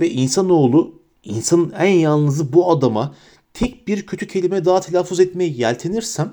ve 0.00 0.10
insanoğlu 0.10 0.94
insanın 1.24 1.70
en 1.70 1.92
yalnızı 1.92 2.52
bu 2.52 2.70
adama 2.70 3.14
tek 3.54 3.88
bir 3.88 4.06
kötü 4.06 4.26
kelime 4.26 4.64
daha 4.64 4.80
telaffuz 4.80 5.20
etmeye 5.20 5.50
yeltenirsem 5.50 6.32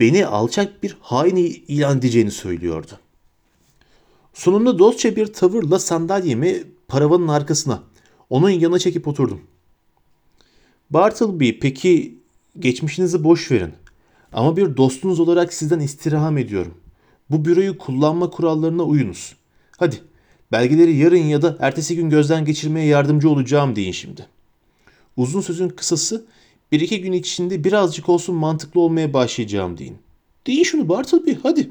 beni 0.00 0.26
alçak 0.26 0.82
bir 0.82 0.96
hain 1.00 1.36
ilan 1.68 1.98
edeceğini 1.98 2.30
söylüyordu. 2.30 2.98
Sonunda 4.34 4.78
dostça 4.78 5.16
bir 5.16 5.32
tavırla 5.32 5.78
sandalyemi 5.78 6.64
paravanın 6.88 7.28
arkasına, 7.28 7.82
onun 8.30 8.50
yanına 8.50 8.78
çekip 8.78 9.08
oturdum. 9.08 9.40
Bartleby 10.90 11.50
peki 11.60 12.18
geçmişinizi 12.58 13.24
boş 13.24 13.50
verin. 13.50 13.72
Ama 14.32 14.56
bir 14.56 14.76
dostunuz 14.76 15.20
olarak 15.20 15.52
sizden 15.52 15.80
istirham 15.80 16.38
ediyorum. 16.38 16.74
Bu 17.30 17.44
büroyu 17.44 17.78
kullanma 17.78 18.30
kurallarına 18.30 18.82
uyunuz. 18.82 19.36
Hadi 19.76 19.96
belgeleri 20.52 20.96
yarın 20.96 21.16
ya 21.16 21.42
da 21.42 21.56
ertesi 21.60 21.96
gün 21.96 22.10
gözden 22.10 22.44
geçirmeye 22.44 22.86
yardımcı 22.86 23.30
olacağım 23.30 23.76
deyin 23.76 23.92
şimdi. 23.92 24.26
Uzun 25.16 25.40
sözün 25.40 25.68
kısası 25.68 26.24
bir 26.72 26.80
iki 26.80 27.00
gün 27.00 27.12
içinde 27.12 27.64
birazcık 27.64 28.08
olsun 28.08 28.34
mantıklı 28.34 28.80
olmaya 28.80 29.12
başlayacağım 29.12 29.78
deyin. 29.78 29.96
Deyin 30.46 30.64
şunu 30.64 30.88
Bartleby 30.88 31.32
hadi. 31.42 31.70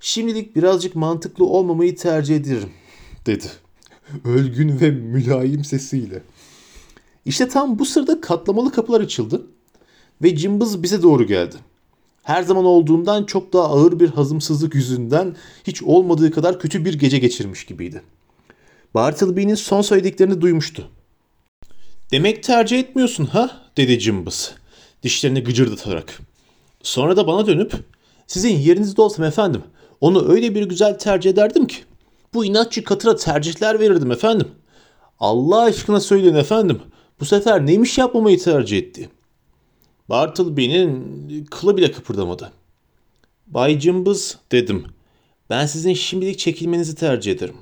Şimdilik 0.00 0.56
birazcık 0.56 0.94
mantıklı 0.94 1.46
olmamayı 1.46 1.96
tercih 1.96 2.36
ederim 2.36 2.70
dedi. 3.26 3.46
Ölgün 4.24 4.80
ve 4.80 4.90
mülayim 4.90 5.64
sesiyle. 5.64 6.22
İşte 7.24 7.48
tam 7.48 7.78
bu 7.78 7.84
sırada 7.84 8.20
katlamalı 8.20 8.72
kapılar 8.72 9.00
açıldı 9.00 9.46
ve 10.22 10.36
cımbız 10.36 10.82
bize 10.82 11.02
doğru 11.02 11.26
geldi. 11.26 11.56
Her 12.22 12.42
zaman 12.42 12.64
olduğundan 12.64 13.24
çok 13.24 13.52
daha 13.52 13.64
ağır 13.64 14.00
bir 14.00 14.08
hazımsızlık 14.08 14.74
yüzünden 14.74 15.36
hiç 15.64 15.82
olmadığı 15.82 16.30
kadar 16.30 16.58
kötü 16.58 16.84
bir 16.84 16.94
gece 16.94 17.18
geçirmiş 17.18 17.66
gibiydi. 17.66 18.02
Bartleby'nin 18.94 19.54
son 19.54 19.82
söylediklerini 19.82 20.40
duymuştu. 20.40 20.88
Demek 22.10 22.42
tercih 22.42 22.78
etmiyorsun 22.78 23.26
ha? 23.26 23.62
dedi 23.76 23.98
cımbız. 23.98 24.54
Dişlerini 25.02 25.44
gıcırdatarak. 25.44 26.20
Sonra 26.82 27.16
da 27.16 27.26
bana 27.26 27.46
dönüp 27.46 27.72
sizin 28.26 28.56
yerinizde 28.56 29.02
olsam 29.02 29.24
efendim 29.24 29.62
onu 30.00 30.28
öyle 30.32 30.54
bir 30.54 30.62
güzel 30.62 30.98
tercih 30.98 31.30
ederdim 31.30 31.66
ki. 31.66 31.76
Bu 32.34 32.44
inatçı 32.44 32.84
katıra 32.84 33.16
tercihler 33.16 33.80
verirdim 33.80 34.12
efendim. 34.12 34.48
Allah 35.20 35.60
aşkına 35.60 36.00
söyleyin 36.00 36.34
efendim. 36.34 36.80
Bu 37.20 37.24
sefer 37.24 37.66
neymiş 37.66 37.98
yapmamayı 37.98 38.38
tercih 38.38 38.78
etti? 38.78 39.10
Bartleby'nin 40.08 41.44
kılı 41.44 41.76
bile 41.76 41.92
kıpırdamadı. 41.92 42.52
Bay 43.46 43.78
Cımbız 43.78 44.38
dedim. 44.52 44.84
Ben 45.50 45.66
sizin 45.66 45.94
şimdilik 45.94 46.38
çekilmenizi 46.38 46.94
tercih 46.94 47.32
ederim. 47.32 47.56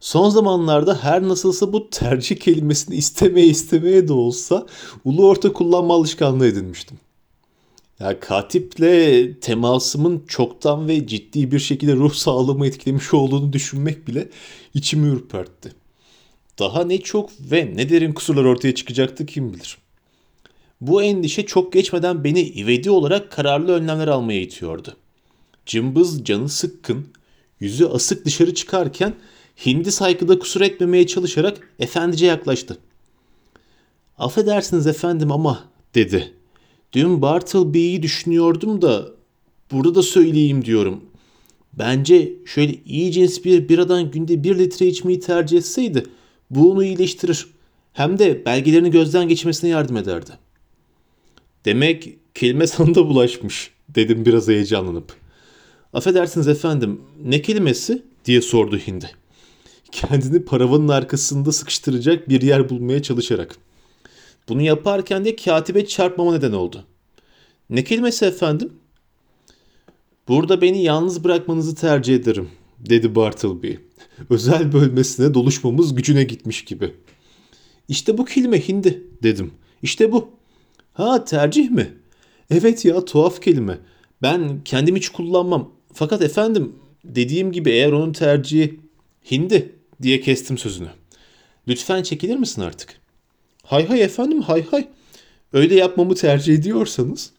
Son 0.00 0.30
zamanlarda 0.30 1.04
her 1.04 1.22
nasılsa 1.22 1.72
bu 1.72 1.90
tercih 1.90 2.36
kelimesini 2.36 2.96
istemeye 2.96 3.46
istemeye 3.46 4.08
de 4.08 4.12
olsa 4.12 4.66
ulu 5.04 5.28
orta 5.28 5.52
kullanma 5.52 5.94
alışkanlığı 5.94 6.46
edinmiştim. 6.46 6.98
Ya 8.00 8.20
katiple 8.20 9.40
temasımın 9.40 10.24
çoktan 10.28 10.88
ve 10.88 11.06
ciddi 11.06 11.52
bir 11.52 11.58
şekilde 11.58 11.94
ruh 11.94 12.14
sağlığımı 12.14 12.66
etkilemiş 12.66 13.14
olduğunu 13.14 13.52
düşünmek 13.52 14.08
bile 14.08 14.28
içimi 14.74 15.08
ürpertti. 15.08 15.72
Daha 16.58 16.84
ne 16.84 16.98
çok 16.98 17.30
ve 17.40 17.72
ne 17.76 17.90
derin 17.90 18.12
kusurlar 18.12 18.44
ortaya 18.44 18.74
çıkacaktı 18.74 19.26
kim 19.26 19.52
bilir. 19.52 19.81
Bu 20.82 21.02
endişe 21.02 21.46
çok 21.46 21.72
geçmeden 21.72 22.24
beni 22.24 22.40
ivedi 22.40 22.90
olarak 22.90 23.32
kararlı 23.32 23.72
önlemler 23.72 24.08
almaya 24.08 24.40
itiyordu. 24.40 24.96
Cımbız 25.66 26.24
canı 26.24 26.48
sıkkın, 26.48 27.06
yüzü 27.60 27.86
asık 27.86 28.24
dışarı 28.24 28.54
çıkarken 28.54 29.14
hindi 29.66 29.92
saygıda 29.92 30.38
kusur 30.38 30.60
etmemeye 30.60 31.06
çalışarak 31.06 31.68
efendice 31.78 32.26
yaklaştı. 32.26 32.78
Affedersiniz 34.18 34.86
efendim 34.86 35.32
ama 35.32 35.64
dedi. 35.94 36.32
Dün 36.92 37.22
Bartleby'yi 37.22 38.02
düşünüyordum 38.02 38.82
da 38.82 39.08
burada 39.72 39.94
da 39.94 40.02
söyleyeyim 40.02 40.64
diyorum. 40.64 41.04
Bence 41.72 42.32
şöyle 42.46 42.74
iyi 42.86 43.12
cins 43.12 43.44
bir 43.44 43.68
biradan 43.68 44.10
günde 44.10 44.44
bir 44.44 44.58
litre 44.58 44.86
içmeyi 44.86 45.20
tercih 45.20 45.58
etseydi 45.58 46.06
bu 46.50 46.72
onu 46.72 46.84
iyileştirir. 46.84 47.46
Hem 47.92 48.18
de 48.18 48.44
belgelerini 48.44 48.90
gözden 48.90 49.28
geçirmesine 49.28 49.70
yardım 49.70 49.96
ederdi. 49.96 50.41
Demek 51.64 52.18
kelime 52.34 52.66
sana 52.66 52.94
da 52.94 53.08
bulaşmış 53.08 53.70
dedim 53.88 54.24
biraz 54.26 54.48
heyecanlanıp. 54.48 55.14
Affedersiniz 55.92 56.48
efendim 56.48 57.00
ne 57.24 57.42
kelimesi 57.42 58.02
diye 58.24 58.40
sordu 58.40 58.78
Hindi. 58.78 59.10
Kendini 59.92 60.44
paravanın 60.44 60.88
arkasında 60.88 61.52
sıkıştıracak 61.52 62.28
bir 62.28 62.42
yer 62.42 62.68
bulmaya 62.68 63.02
çalışarak. 63.02 63.56
Bunu 64.48 64.62
yaparken 64.62 65.24
de 65.24 65.36
katibe 65.36 65.86
çarpmama 65.86 66.32
neden 66.32 66.52
oldu. 66.52 66.84
Ne 67.70 67.84
kelimesi 67.84 68.24
efendim? 68.24 68.72
Burada 70.28 70.60
beni 70.60 70.82
yalnız 70.82 71.24
bırakmanızı 71.24 71.74
tercih 71.74 72.14
ederim, 72.14 72.48
dedi 72.78 73.14
Bartleby. 73.14 73.74
Özel 74.30 74.72
bölmesine 74.72 75.34
doluşmamız 75.34 75.94
gücüne 75.94 76.24
gitmiş 76.24 76.64
gibi. 76.64 76.94
İşte 77.88 78.18
bu 78.18 78.24
kelime 78.24 78.68
hindi, 78.68 79.02
dedim. 79.22 79.50
İşte 79.82 80.12
bu. 80.12 80.30
Ha 80.92 81.24
tercih 81.24 81.70
mi? 81.70 81.94
Evet 82.50 82.84
ya 82.84 83.04
tuhaf 83.04 83.42
kelime. 83.42 83.78
Ben 84.22 84.60
kendim 84.64 84.96
hiç 84.96 85.08
kullanmam. 85.08 85.72
Fakat 85.92 86.22
efendim 86.22 86.72
dediğim 87.04 87.52
gibi 87.52 87.70
eğer 87.70 87.92
onun 87.92 88.12
tercihi 88.12 88.80
hindi 89.30 89.72
diye 90.02 90.20
kestim 90.20 90.58
sözünü. 90.58 90.88
Lütfen 91.68 92.02
çekilir 92.02 92.36
misin 92.36 92.62
artık? 92.62 93.00
Hay 93.64 93.86
hay 93.86 94.02
efendim 94.02 94.42
hay 94.42 94.64
hay. 94.70 94.88
Öyle 95.52 95.74
yapmamı 95.74 96.14
tercih 96.14 96.54
ediyorsanız. 96.54 97.30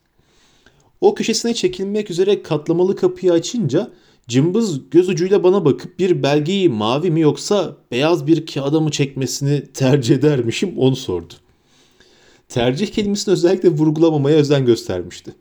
O 1.01 1.15
köşesine 1.15 1.53
çekilmek 1.53 2.11
üzere 2.11 2.43
katlamalı 2.43 2.95
kapıyı 2.95 3.33
açınca 3.33 3.91
cımbız 4.27 4.89
göz 4.89 5.09
ucuyla 5.09 5.43
bana 5.43 5.65
bakıp 5.65 5.99
bir 5.99 6.23
belgeyi 6.23 6.69
mavi 6.69 7.11
mi 7.11 7.21
yoksa 7.21 7.77
beyaz 7.91 8.27
bir 8.27 8.45
kağıda 8.45 8.79
mı 8.79 8.91
çekmesini 8.91 9.73
tercih 9.73 10.15
edermişim 10.15 10.77
onu 10.77 10.95
sordu. 10.95 11.33
Tercih 12.49 12.87
kelimesini 12.87 13.31
özellikle 13.31 13.69
vurgulamamaya 13.69 14.37
özen 14.37 14.65
göstermişti. 14.65 15.33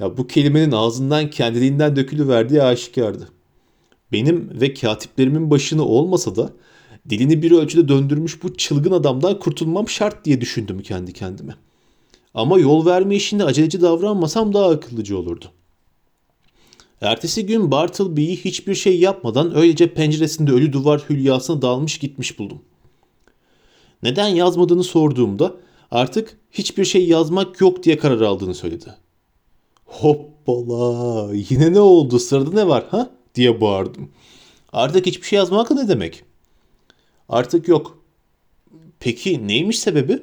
Ya 0.00 0.16
bu 0.16 0.26
kelimenin 0.26 0.72
ağzından 0.72 1.30
kendiliğinden 1.30 1.96
dökülüverdiği 1.96 2.62
aşikardı. 2.62 3.28
Benim 4.12 4.60
ve 4.60 4.74
katiplerimin 4.74 5.50
başını 5.50 5.84
olmasa 5.84 6.36
da 6.36 6.52
dilini 7.08 7.42
bir 7.42 7.50
ölçüde 7.50 7.88
döndürmüş 7.88 8.42
bu 8.42 8.56
çılgın 8.56 8.92
adamdan 8.92 9.38
kurtulmam 9.38 9.88
şart 9.88 10.24
diye 10.24 10.40
düşündüm 10.40 10.82
kendi 10.82 11.12
kendime. 11.12 11.54
Ama 12.34 12.58
yol 12.58 12.86
verme 12.86 13.16
işinde 13.16 13.44
aceleci 13.44 13.82
davranmasam 13.82 14.54
daha 14.54 14.70
akıllıcı 14.70 15.18
olurdu. 15.18 15.44
Ertesi 17.00 17.46
gün 17.46 17.70
Bartleby'yi 17.70 18.36
hiçbir 18.36 18.74
şey 18.74 19.00
yapmadan 19.00 19.56
öylece 19.56 19.94
penceresinde 19.94 20.52
ölü 20.52 20.72
duvar 20.72 21.04
hülyasına 21.10 21.62
dalmış 21.62 21.98
gitmiş 21.98 22.38
buldum. 22.38 22.58
Neden 24.02 24.28
yazmadığını 24.28 24.84
sorduğumda 24.84 25.54
artık 25.90 26.38
hiçbir 26.50 26.84
şey 26.84 27.08
yazmak 27.08 27.60
yok 27.60 27.82
diye 27.82 27.98
karar 27.98 28.20
aldığını 28.20 28.54
söyledi. 28.54 28.94
Hoppala 29.84 31.34
yine 31.34 31.72
ne 31.72 31.80
oldu 31.80 32.18
sırada 32.18 32.50
ne 32.50 32.68
var 32.68 32.84
ha 32.90 33.10
diye 33.34 33.60
bağırdım. 33.60 34.10
Artık 34.72 35.06
hiçbir 35.06 35.26
şey 35.26 35.36
yazmak 35.36 35.70
ne 35.70 35.88
demek? 35.88 36.24
Artık 37.28 37.68
yok. 37.68 37.98
Peki 39.00 39.48
neymiş 39.48 39.78
sebebi? 39.78 40.22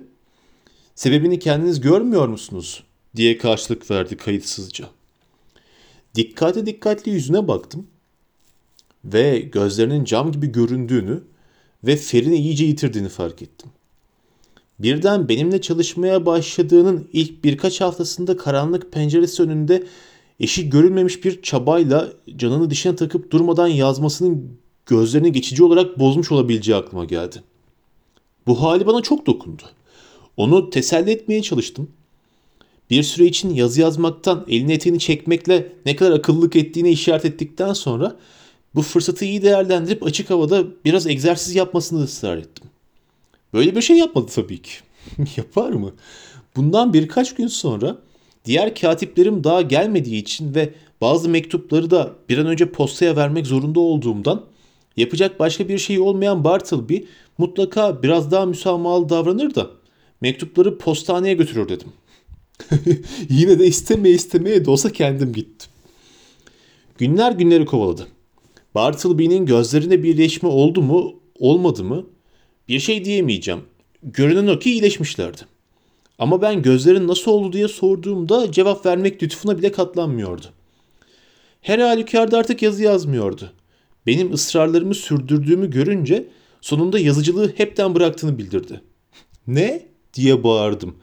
Sebebini 0.95 1.39
kendiniz 1.39 1.81
görmüyor 1.81 2.27
musunuz? 2.27 2.83
diye 3.15 3.37
karşılık 3.37 3.91
verdi 3.91 4.17
kayıtsızca. 4.17 4.89
Dikkatli 6.15 6.65
dikkatli 6.65 7.11
yüzüne 7.11 7.47
baktım 7.47 7.87
ve 9.05 9.39
gözlerinin 9.39 10.03
cam 10.03 10.31
gibi 10.31 10.51
göründüğünü 10.51 11.23
ve 11.83 11.95
ferini 11.95 12.37
iyice 12.37 12.65
yitirdiğini 12.65 13.09
fark 13.09 13.41
ettim. 13.41 13.71
Birden 14.79 15.29
benimle 15.29 15.61
çalışmaya 15.61 16.25
başladığının 16.25 17.07
ilk 17.13 17.43
birkaç 17.43 17.81
haftasında 17.81 18.37
karanlık 18.37 18.91
penceresi 18.91 19.43
önünde 19.43 19.83
eşi 20.39 20.69
görülmemiş 20.69 21.25
bir 21.25 21.41
çabayla 21.41 22.09
canını 22.35 22.69
dişine 22.69 22.95
takıp 22.95 23.31
durmadan 23.31 23.67
yazmasının 23.67 24.57
gözlerini 24.85 25.31
geçici 25.31 25.63
olarak 25.63 25.99
bozmuş 25.99 26.31
olabileceği 26.31 26.77
aklıma 26.77 27.05
geldi. 27.05 27.43
Bu 28.47 28.61
hali 28.61 28.85
bana 28.85 29.01
çok 29.01 29.25
dokundu. 29.25 29.63
Onu 30.37 30.69
teselli 30.69 31.11
etmeye 31.11 31.41
çalıştım. 31.41 31.89
Bir 32.89 33.03
süre 33.03 33.25
için 33.25 33.53
yazı 33.53 33.81
yazmaktan 33.81 34.45
elini 34.47 34.73
eteğini 34.73 34.99
çekmekle 34.99 35.73
ne 35.85 35.95
kadar 35.95 36.11
akıllılık 36.11 36.55
ettiğine 36.55 36.91
işaret 36.91 37.25
ettikten 37.25 37.73
sonra 37.73 38.15
bu 38.75 38.81
fırsatı 38.81 39.25
iyi 39.25 39.41
değerlendirip 39.41 40.03
açık 40.03 40.29
havada 40.29 40.63
biraz 40.85 41.07
egzersiz 41.07 41.55
yapmasını 41.55 42.03
ısrar 42.03 42.37
ettim. 42.37 42.72
Böyle 43.53 43.75
bir 43.75 43.81
şey 43.81 43.97
yapmadı 43.97 44.31
tabii 44.35 44.61
ki. 44.61 44.71
Yapar 45.37 45.69
mı? 45.69 45.91
Bundan 46.55 46.93
birkaç 46.93 47.35
gün 47.35 47.47
sonra 47.47 47.97
diğer 48.45 48.75
katiplerim 48.75 49.43
daha 49.43 49.61
gelmediği 49.61 50.21
için 50.21 50.55
ve 50.55 50.73
bazı 51.01 51.29
mektupları 51.29 51.91
da 51.91 52.13
bir 52.29 52.37
an 52.37 52.47
önce 52.47 52.71
postaya 52.71 53.15
vermek 53.15 53.47
zorunda 53.47 53.79
olduğumdan 53.79 54.45
yapacak 54.97 55.39
başka 55.39 55.67
bir 55.67 55.77
şey 55.77 55.99
olmayan 55.99 56.43
Bartleby 56.43 56.97
mutlaka 57.37 58.03
biraz 58.03 58.31
daha 58.31 58.45
müsamahalı 58.45 59.09
davranır 59.09 59.55
da 59.55 59.71
mektupları 60.21 60.77
postaneye 60.77 61.33
götürür 61.33 61.69
dedim. 61.69 61.87
Yine 63.29 63.59
de 63.59 63.67
istemeye 63.67 64.15
istemeye 64.15 64.65
de 64.65 64.71
olsa 64.71 64.91
kendim 64.91 65.33
gittim. 65.33 65.71
Günler 66.97 67.31
günleri 67.31 67.65
kovaladı. 67.65 68.07
Bartleby'nin 68.75 69.45
gözlerine 69.45 70.03
birleşme 70.03 70.49
oldu 70.49 70.81
mu, 70.81 71.19
olmadı 71.39 71.83
mı? 71.83 72.05
Bir 72.67 72.79
şey 72.79 73.05
diyemeyeceğim. 73.05 73.61
Görünen 74.03 74.47
o 74.47 74.59
ki 74.59 74.71
iyileşmişlerdi. 74.71 75.41
Ama 76.19 76.41
ben 76.41 76.61
gözlerin 76.61 77.07
nasıl 77.07 77.31
oldu 77.31 77.53
diye 77.53 77.67
sorduğumda 77.67 78.51
cevap 78.51 78.85
vermek 78.85 79.23
lütfuna 79.23 79.57
bile 79.57 79.71
katlanmıyordu. 79.71 80.45
Her 81.61 81.79
halükarda 81.79 82.37
artık 82.37 82.61
yazı 82.61 82.83
yazmıyordu. 82.83 83.53
Benim 84.05 84.33
ısrarlarımı 84.33 84.95
sürdürdüğümü 84.95 85.71
görünce 85.71 86.27
sonunda 86.61 86.99
yazıcılığı 86.99 87.53
hepten 87.57 87.95
bıraktığını 87.95 88.37
bildirdi. 88.37 88.81
Ne? 89.47 89.93
diye 90.13 90.43
bağırdım. 90.43 90.95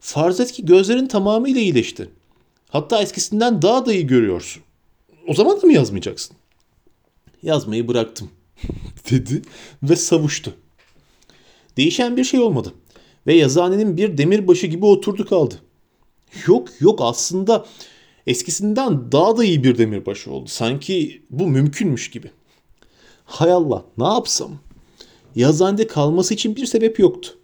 Farz 0.00 0.40
et 0.40 0.52
ki 0.52 0.64
gözlerin 0.64 1.06
tamamıyla 1.06 1.60
iyileşti. 1.60 2.10
Hatta 2.68 3.02
eskisinden 3.02 3.62
daha 3.62 3.86
da 3.86 3.92
iyi 3.92 4.06
görüyorsun. 4.06 4.62
O 5.26 5.34
zaman 5.34 5.62
da 5.62 5.66
mı 5.66 5.72
yazmayacaksın? 5.72 6.36
Yazmayı 7.42 7.88
bıraktım 7.88 8.30
dedi 9.10 9.42
ve 9.82 9.96
savuştu. 9.96 10.54
Değişen 11.78 12.16
bir 12.16 12.24
şey 12.24 12.40
olmadı 12.40 12.72
ve 13.26 13.34
yazıhanenin 13.34 13.96
bir 13.96 14.18
demirbaşı 14.18 14.66
gibi 14.66 14.86
oturdu 14.86 15.26
kaldı. 15.26 15.54
Yok 16.46 16.68
yok 16.80 16.98
aslında 17.02 17.66
eskisinden 18.26 19.12
daha 19.12 19.36
da 19.36 19.44
iyi 19.44 19.64
bir 19.64 19.78
demirbaşı 19.78 20.32
oldu. 20.32 20.48
Sanki 20.48 21.22
bu 21.30 21.46
mümkünmüş 21.46 22.10
gibi. 22.10 22.30
Hay 23.24 23.52
Allah 23.52 23.84
ne 23.98 24.06
yapsam? 24.06 24.50
Yazıhanede 25.36 25.86
kalması 25.86 26.34
için 26.34 26.56
bir 26.56 26.66
sebep 26.66 26.98
yoktu. 26.98 27.38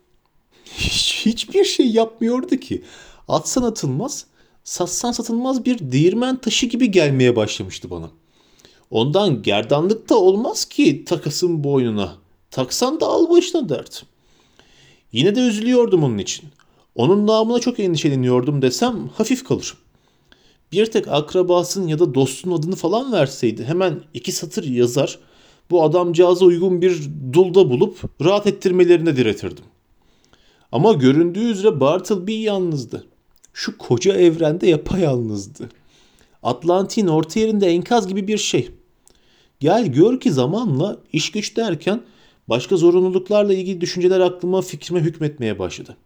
hiç, 0.64 1.26
hiçbir 1.26 1.64
şey 1.64 1.86
yapmıyordu 1.86 2.56
ki. 2.56 2.82
Atsan 3.28 3.62
atılmaz, 3.62 4.26
satsan 4.64 5.12
satılmaz 5.12 5.64
bir 5.64 5.92
değirmen 5.92 6.36
taşı 6.36 6.66
gibi 6.66 6.90
gelmeye 6.90 7.36
başlamıştı 7.36 7.90
bana. 7.90 8.10
Ondan 8.90 9.42
gerdanlık 9.42 10.08
da 10.08 10.18
olmaz 10.18 10.64
ki 10.64 11.04
takasın 11.04 11.64
boynuna. 11.64 12.16
Taksan 12.50 13.00
da 13.00 13.06
al 13.06 13.30
başına 13.30 13.68
dert. 13.68 14.04
Yine 15.14 15.34
de 15.34 15.40
üzülüyordum 15.40 16.04
onun 16.04 16.18
için. 16.18 16.48
Onun 16.94 17.26
namına 17.26 17.58
çok 17.58 17.80
endişeleniyordum 17.80 18.62
desem 18.62 19.08
hafif 19.08 19.44
kalır. 19.44 19.74
Bir 20.72 20.86
tek 20.86 21.08
akrabasının 21.08 21.88
ya 21.88 21.98
da 21.98 22.14
dostunun 22.14 22.58
adını 22.58 22.76
falan 22.76 23.12
verseydi 23.12 23.64
hemen 23.64 24.00
iki 24.14 24.32
satır 24.32 24.64
yazar 24.64 25.18
bu 25.70 25.82
adamcağıza 25.82 26.44
uygun 26.44 26.82
bir 26.82 27.02
dulda 27.32 27.70
bulup 27.70 28.00
rahat 28.24 28.46
ettirmelerine 28.46 29.16
diretirdim. 29.16 29.64
Ama 30.72 30.92
göründüğü 30.92 31.44
üzere 31.50 31.80
Bartleby 31.80 32.42
yalnızdı. 32.42 33.06
Şu 33.52 33.78
koca 33.78 34.14
evrende 34.14 34.66
yapayalnızdı. 34.66 35.68
Atlantik'in 36.42 37.06
orta 37.06 37.40
yerinde 37.40 37.66
enkaz 37.66 38.08
gibi 38.08 38.28
bir 38.28 38.38
şey. 38.38 38.70
Gel 39.60 39.86
gör 39.86 40.20
ki 40.20 40.32
zamanla 40.32 40.96
iş 41.12 41.30
güç 41.30 41.56
derken 41.56 42.00
başka 42.48 42.76
zorunluluklarla 42.76 43.54
ilgili 43.54 43.80
düşünceler 43.80 44.20
aklıma 44.20 44.62
fikrime 44.62 45.00
hükmetmeye 45.00 45.58
başladı. 45.58 45.96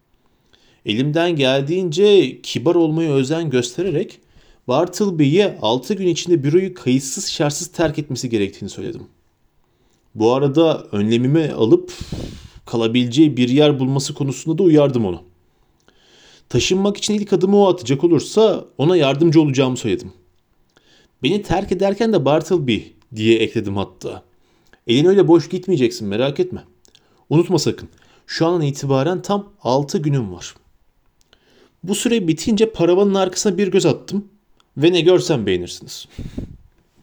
Elimden 0.86 1.36
geldiğince 1.36 2.40
kibar 2.42 2.74
olmaya 2.74 3.12
özen 3.12 3.50
göstererek 3.50 4.20
Bartleby'ye 4.68 5.58
6 5.62 5.94
gün 5.94 6.06
içinde 6.06 6.44
büroyu 6.44 6.74
kayıtsız 6.74 7.30
şartsız 7.30 7.68
terk 7.68 7.98
etmesi 7.98 8.30
gerektiğini 8.30 8.70
söyledim. 8.70 9.02
Bu 10.14 10.32
arada 10.32 10.86
önlemimi 10.92 11.52
alıp 11.52 11.92
kalabileceği 12.66 13.36
bir 13.36 13.48
yer 13.48 13.78
bulması 13.78 14.14
konusunda 14.14 14.58
da 14.58 14.62
uyardım 14.62 15.04
onu. 15.04 15.22
Taşınmak 16.48 16.96
için 16.96 17.14
ilk 17.14 17.32
adımı 17.32 17.56
o 17.56 17.68
atacak 17.68 18.04
olursa 18.04 18.64
ona 18.78 18.96
yardımcı 18.96 19.40
olacağımı 19.40 19.76
söyledim. 19.76 20.12
Beni 21.22 21.42
terk 21.42 21.72
ederken 21.72 22.12
de 22.12 22.24
Bartleby 22.24 22.78
diye 23.16 23.38
ekledim 23.38 23.76
hatta. 23.76 24.27
Elin 24.88 25.04
öyle 25.04 25.28
boş 25.28 25.48
gitmeyeceksin 25.48 26.08
merak 26.08 26.40
etme. 26.40 26.64
Unutma 27.30 27.58
sakın. 27.58 27.88
Şu 28.26 28.46
an 28.46 28.62
itibaren 28.62 29.22
tam 29.22 29.52
6 29.62 29.98
günüm 29.98 30.32
var. 30.32 30.54
Bu 31.82 31.94
süre 31.94 32.28
bitince 32.28 32.72
paravanın 32.72 33.14
arkasına 33.14 33.58
bir 33.58 33.68
göz 33.68 33.86
attım 33.86 34.28
ve 34.76 34.92
ne 34.92 35.00
görsem 35.00 35.46
beğenirsiniz. 35.46 36.08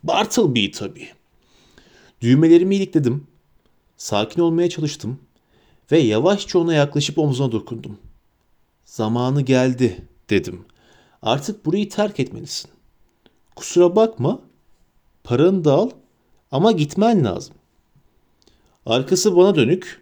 Bartleby 0.04 0.72
tabii. 0.72 1.08
Düğmelerimi 2.22 2.76
ilikledim. 2.76 3.28
Sakin 3.98 4.42
olmaya 4.42 4.70
çalıştım 4.70 5.20
ve 5.92 6.00
yavaşça 6.00 6.60
ona 6.60 6.74
yaklaşıp 6.74 7.18
omzuna 7.18 7.52
dokundum. 7.52 7.98
Zamanı 8.86 9.42
geldi 9.42 10.08
dedim. 10.30 10.66
Artık 11.22 11.66
burayı 11.66 11.90
terk 11.90 12.20
etmelisin. 12.20 12.72
Kusura 13.56 13.96
bakma. 13.96 14.40
Paranı 15.24 15.66
da 15.66 15.74
al 15.74 15.90
ama 16.52 16.72
gitmen 16.72 17.26
lazım. 17.26 17.56
Arkası 18.86 19.36
bana 19.36 19.56
dönük. 19.56 20.02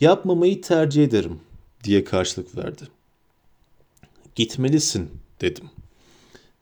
Yapmamayı 0.00 0.60
tercih 0.60 1.04
ederim 1.04 1.40
diye 1.84 2.04
karşılık 2.04 2.56
verdi. 2.56 2.82
Gitmelisin 4.34 5.10
dedim. 5.40 5.64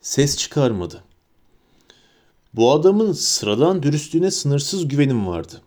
Ses 0.01 0.37
çıkarmadı. 0.37 1.03
Bu 2.53 2.71
adamın 2.71 3.11
sıradan 3.11 3.83
dürüstlüğüne 3.83 4.31
sınırsız 4.31 4.87
güvenim 4.87 5.27
vardı. 5.27 5.61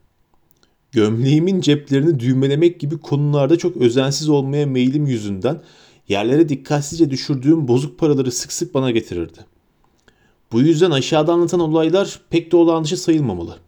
Gömleğimin 0.92 1.60
ceplerini 1.60 2.20
düğmelemek 2.20 2.80
gibi 2.80 2.98
konularda 2.98 3.58
çok 3.58 3.76
özensiz 3.76 4.28
olmaya 4.28 4.66
meyilim 4.66 5.06
yüzünden 5.06 5.62
yerlere 6.08 6.48
dikkatsizce 6.48 7.10
düşürdüğüm 7.10 7.68
bozuk 7.68 7.98
paraları 7.98 8.32
sık 8.32 8.52
sık 8.52 8.74
bana 8.74 8.90
getirirdi. 8.90 9.38
Bu 10.52 10.60
yüzden 10.60 10.90
aşağıda 10.90 11.32
anlatan 11.32 11.60
olaylar 11.60 12.20
pek 12.30 12.52
de 12.52 12.56
olağan 12.56 12.84
dışı 12.84 12.96
sayılmamalı. 12.96 13.58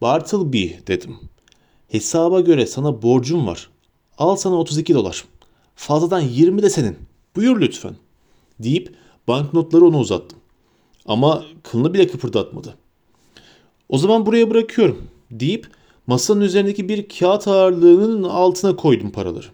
Bartleby 0.00 0.68
dedim. 0.86 1.16
Hesaba 1.88 2.40
göre 2.40 2.66
sana 2.66 3.02
borcum 3.02 3.46
var. 3.46 3.70
Al 4.18 4.36
sana 4.36 4.54
32 4.54 4.94
dolar. 4.94 5.24
Fazladan 5.74 6.20
20 6.20 6.62
de 6.62 6.70
senin. 6.70 6.96
Buyur 7.36 7.60
lütfen. 7.60 7.96
Deyip 8.60 8.94
banknotları 9.28 9.84
ona 9.84 9.98
uzattım. 9.98 10.38
Ama 11.06 11.44
kılını 11.62 11.94
bile 11.94 12.06
kıpırdatmadı. 12.06 12.74
O 13.88 13.98
zaman 13.98 14.26
buraya 14.26 14.50
bırakıyorum 14.50 15.02
deyip 15.30 15.68
masanın 16.06 16.40
üzerindeki 16.40 16.88
bir 16.88 17.08
kağıt 17.08 17.48
ağırlığının 17.48 18.22
altına 18.22 18.76
koydum 18.76 19.10
paraları. 19.10 19.46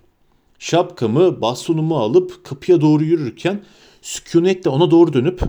Şapkamı, 0.59 1.41
bastonumu 1.41 1.97
alıp 1.97 2.45
kapıya 2.45 2.81
doğru 2.81 3.05
yürürken 3.05 3.65
sükunetle 4.03 4.71
ona 4.71 4.91
doğru 4.91 5.13
dönüp 5.13 5.41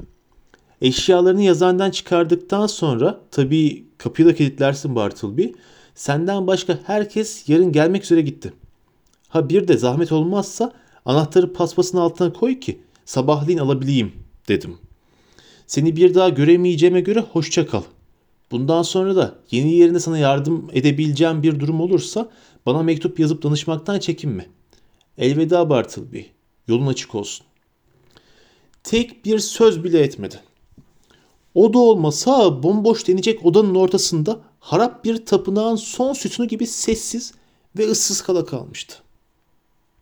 eşyalarını 0.82 1.42
yazandan 1.42 1.92
çıkardıktan 1.92 2.68
sonra 2.68 3.20
tabii 3.32 3.86
kapıyı 3.98 4.28
da 4.28 4.36
kilitlersin 4.36 4.96
Bartleby. 4.96 5.48
Senden 5.96 6.48
başka 6.48 6.80
herkes 6.86 7.50
yarın 7.50 7.72
gelmek 7.72 8.04
üzere 8.04 8.22
gitti. 8.22 8.54
Ha 9.30 9.50
bir 9.50 9.68
de 9.68 9.78
zahmet 9.78 10.12
olmazsa 10.12 10.74
anahtarı 11.06 11.54
paspasın 11.54 11.98
altına 11.98 12.34
koy 12.34 12.60
ki 12.60 12.82
sabahleyin 13.06 13.60
alabileyim 13.60 14.14
dedim. 14.48 14.78
Seni 15.68 15.96
bir 15.96 16.16
daha 16.16 16.30
göremeyeceğime 16.30 17.02
göre 17.02 17.20
hoşça 17.20 17.68
kal. 17.68 17.84
Bundan 18.52 18.82
sonra 18.82 19.16
da 19.16 19.36
yeni 19.52 19.74
yerinde 19.74 20.00
sana 20.00 20.18
yardım 20.18 20.68
edebileceğim 20.74 21.44
bir 21.44 21.60
durum 21.60 21.82
olursa 21.82 22.30
bana 22.66 22.84
mektup 22.84 23.20
yazıp 23.20 23.44
danışmaktan 23.44 24.00
çekinme. 24.00 24.46
Elveda 25.18 25.70
Bartleby. 25.70 26.22
Yolun 26.68 26.88
açık 26.88 27.16
olsun. 27.16 27.46
Tek 28.84 29.26
bir 29.26 29.40
söz 29.40 29.84
bile 29.84 30.00
etmedi. 30.00 30.40
O 31.56 31.74
da 31.74 31.80
olmasa 31.80 32.64
bomboş 32.64 33.08
denecek 33.08 33.46
odanın 33.46 33.76
ortasında 33.76 34.40
harap 34.60 35.04
bir 35.04 35.26
tapınağın 35.26 35.76
son 35.76 36.14
sütunu 36.14 36.48
gibi 36.48 36.68
sessiz 36.68 37.34
ve 37.78 37.88
ıssız 37.88 38.22
kala 38.22 38.46
kalmıştı. 38.46 39.05